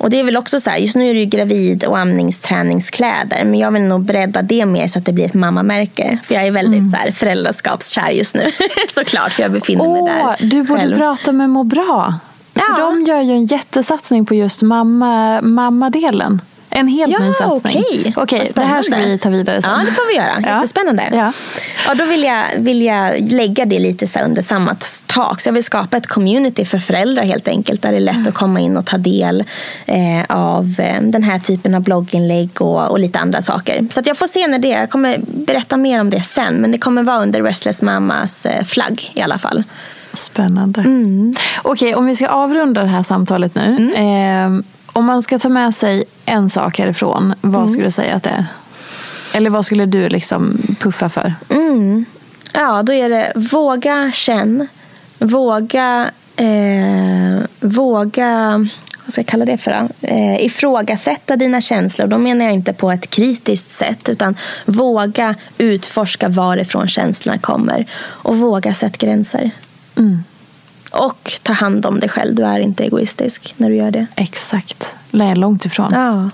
[0.00, 3.44] och det är väl också så här, just nu är det ju gravid och amningsträningskläder.
[3.44, 6.18] Men jag vill nog bredda det mer så att det blir ett mammamärke.
[6.24, 6.90] För jag är väldigt Mm.
[6.90, 8.50] så här, föräldraskapskär just nu.
[8.94, 10.96] Såklart, för jag befinner mig Åh, där du borde själv.
[10.96, 12.14] prata med Må bra.
[12.54, 12.60] Ja.
[12.76, 16.40] För de gör ju en jättesatsning på just mamma, mammadelen.
[16.72, 17.84] En helt Ja, ny satsning.
[17.86, 18.12] okej.
[18.16, 19.70] Vad Okej, det här ska vi ta vidare sen.
[19.70, 20.54] Ja, det får vi göra.
[20.56, 21.02] Jättespännande.
[21.12, 21.32] Ja.
[21.86, 25.40] Ja, då vill jag, vill jag lägga det lite så under samma tak.
[25.40, 27.82] Så jag vill skapa ett community för föräldrar helt enkelt.
[27.82, 29.44] Där det är lätt att komma in och ta del
[29.86, 33.86] eh, av eh, den här typen av blogginlägg och, och lite andra saker.
[33.90, 34.80] Så att jag får se när det är.
[34.80, 36.54] Jag kommer berätta mer om det sen.
[36.54, 39.62] Men det kommer vara under Restless Mamas eh, flagg i alla fall.
[40.12, 40.80] Spännande.
[40.80, 41.34] Mm.
[41.62, 43.92] Okej, om vi ska avrunda det här samtalet nu.
[43.94, 44.50] Eh,
[44.92, 47.68] om man ska ta med sig en sak härifrån, vad Mm.
[47.68, 48.46] skulle du säga att det är?
[49.32, 51.34] Eller vad skulle du liksom puffa för?
[51.50, 52.04] Mm.
[52.52, 54.68] Ja, då är det våga känn.
[55.18, 58.58] Våga, eh, våga
[59.04, 60.08] vad ska jag kalla det för då?
[60.08, 62.06] Eh, ifrågasätta dina känslor.
[62.06, 64.36] Då menar jag inte på ett kritiskt sätt utan
[64.66, 67.86] våga utforska varifrån känslorna kommer.
[68.02, 69.50] Och våga sätta gränser.
[70.90, 72.34] Och ta hand om dig själv.
[72.34, 74.06] Du är inte egoistisk när du gör det.
[74.16, 74.94] Exakt.
[75.10, 75.92] Lär långt ifrån.
[75.92, 76.30] Ja.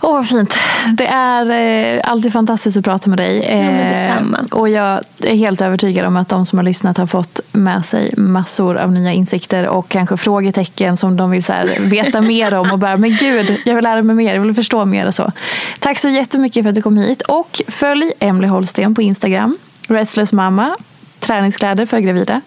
[0.00, 0.54] Åh, vad fint.
[0.92, 3.40] Det är eh, alltid fantastiskt att prata med dig.
[3.40, 4.38] Eh, detsamma.
[4.50, 8.14] och jag är helt övertygad om att de som har lyssnat har fått med sig
[8.16, 12.78] massor av nya insikter och kanske frågetecken som de vill så veta mer om och
[12.78, 15.32] bara, men gud, jag vill lära mig mer, jag vill förstå mer och så.
[15.78, 20.32] Tack så jättemycket för att du kom hit och följ Emily Holsten på Instagram, Restless
[20.32, 20.76] Mamma,
[21.20, 22.40] träningskläder för gravida.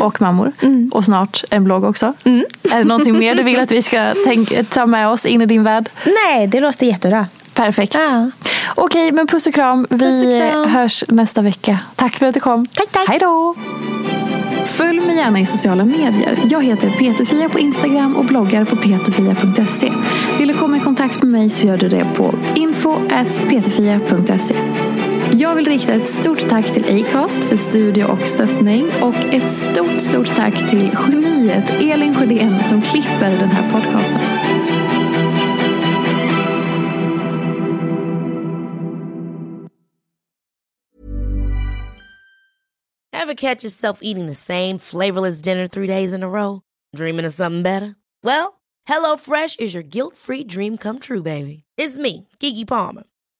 [0.00, 0.52] Och mammor.
[0.90, 2.12] Och snart en blogg också.
[2.72, 5.46] Är det någonting mer du vill att vi ska tänk- ta med oss in i
[5.46, 5.88] din värld?
[6.04, 7.26] Nej, det låter jättebra.
[7.54, 7.94] Perfekt.
[7.94, 8.30] Ja.
[8.74, 9.86] Okej, men puss och kram.
[9.90, 10.68] Vi och kram.
[10.68, 11.78] hörs nästa vecka.
[11.96, 12.66] Tack för att du kom.
[12.66, 13.08] Tack, tack.
[13.08, 13.54] Hej då!
[14.64, 16.38] Följ mig gärna i sociala medier.
[16.50, 19.92] Jag heter Peterfia på Instagram och bloggar på peterfia.se.
[20.38, 24.54] Vill du komma i kontakt med mig så gör du det på info.peterfia.se.
[25.38, 30.00] Jag vill rikta ett stort tack till Acast för studie och stöttning och ett stort,
[30.00, 34.20] stort tack till geniet Elin Sjödén som klipper den här podcasten.
[43.12, 46.62] Ever catch yourself eating the same flavorless dinner three days in a row?
[46.96, 47.96] Dreaming of something better?
[48.22, 51.64] Well, HelloFresh is your guilt-free dream come true, baby.
[51.76, 53.04] It's me, Gigi Palmer.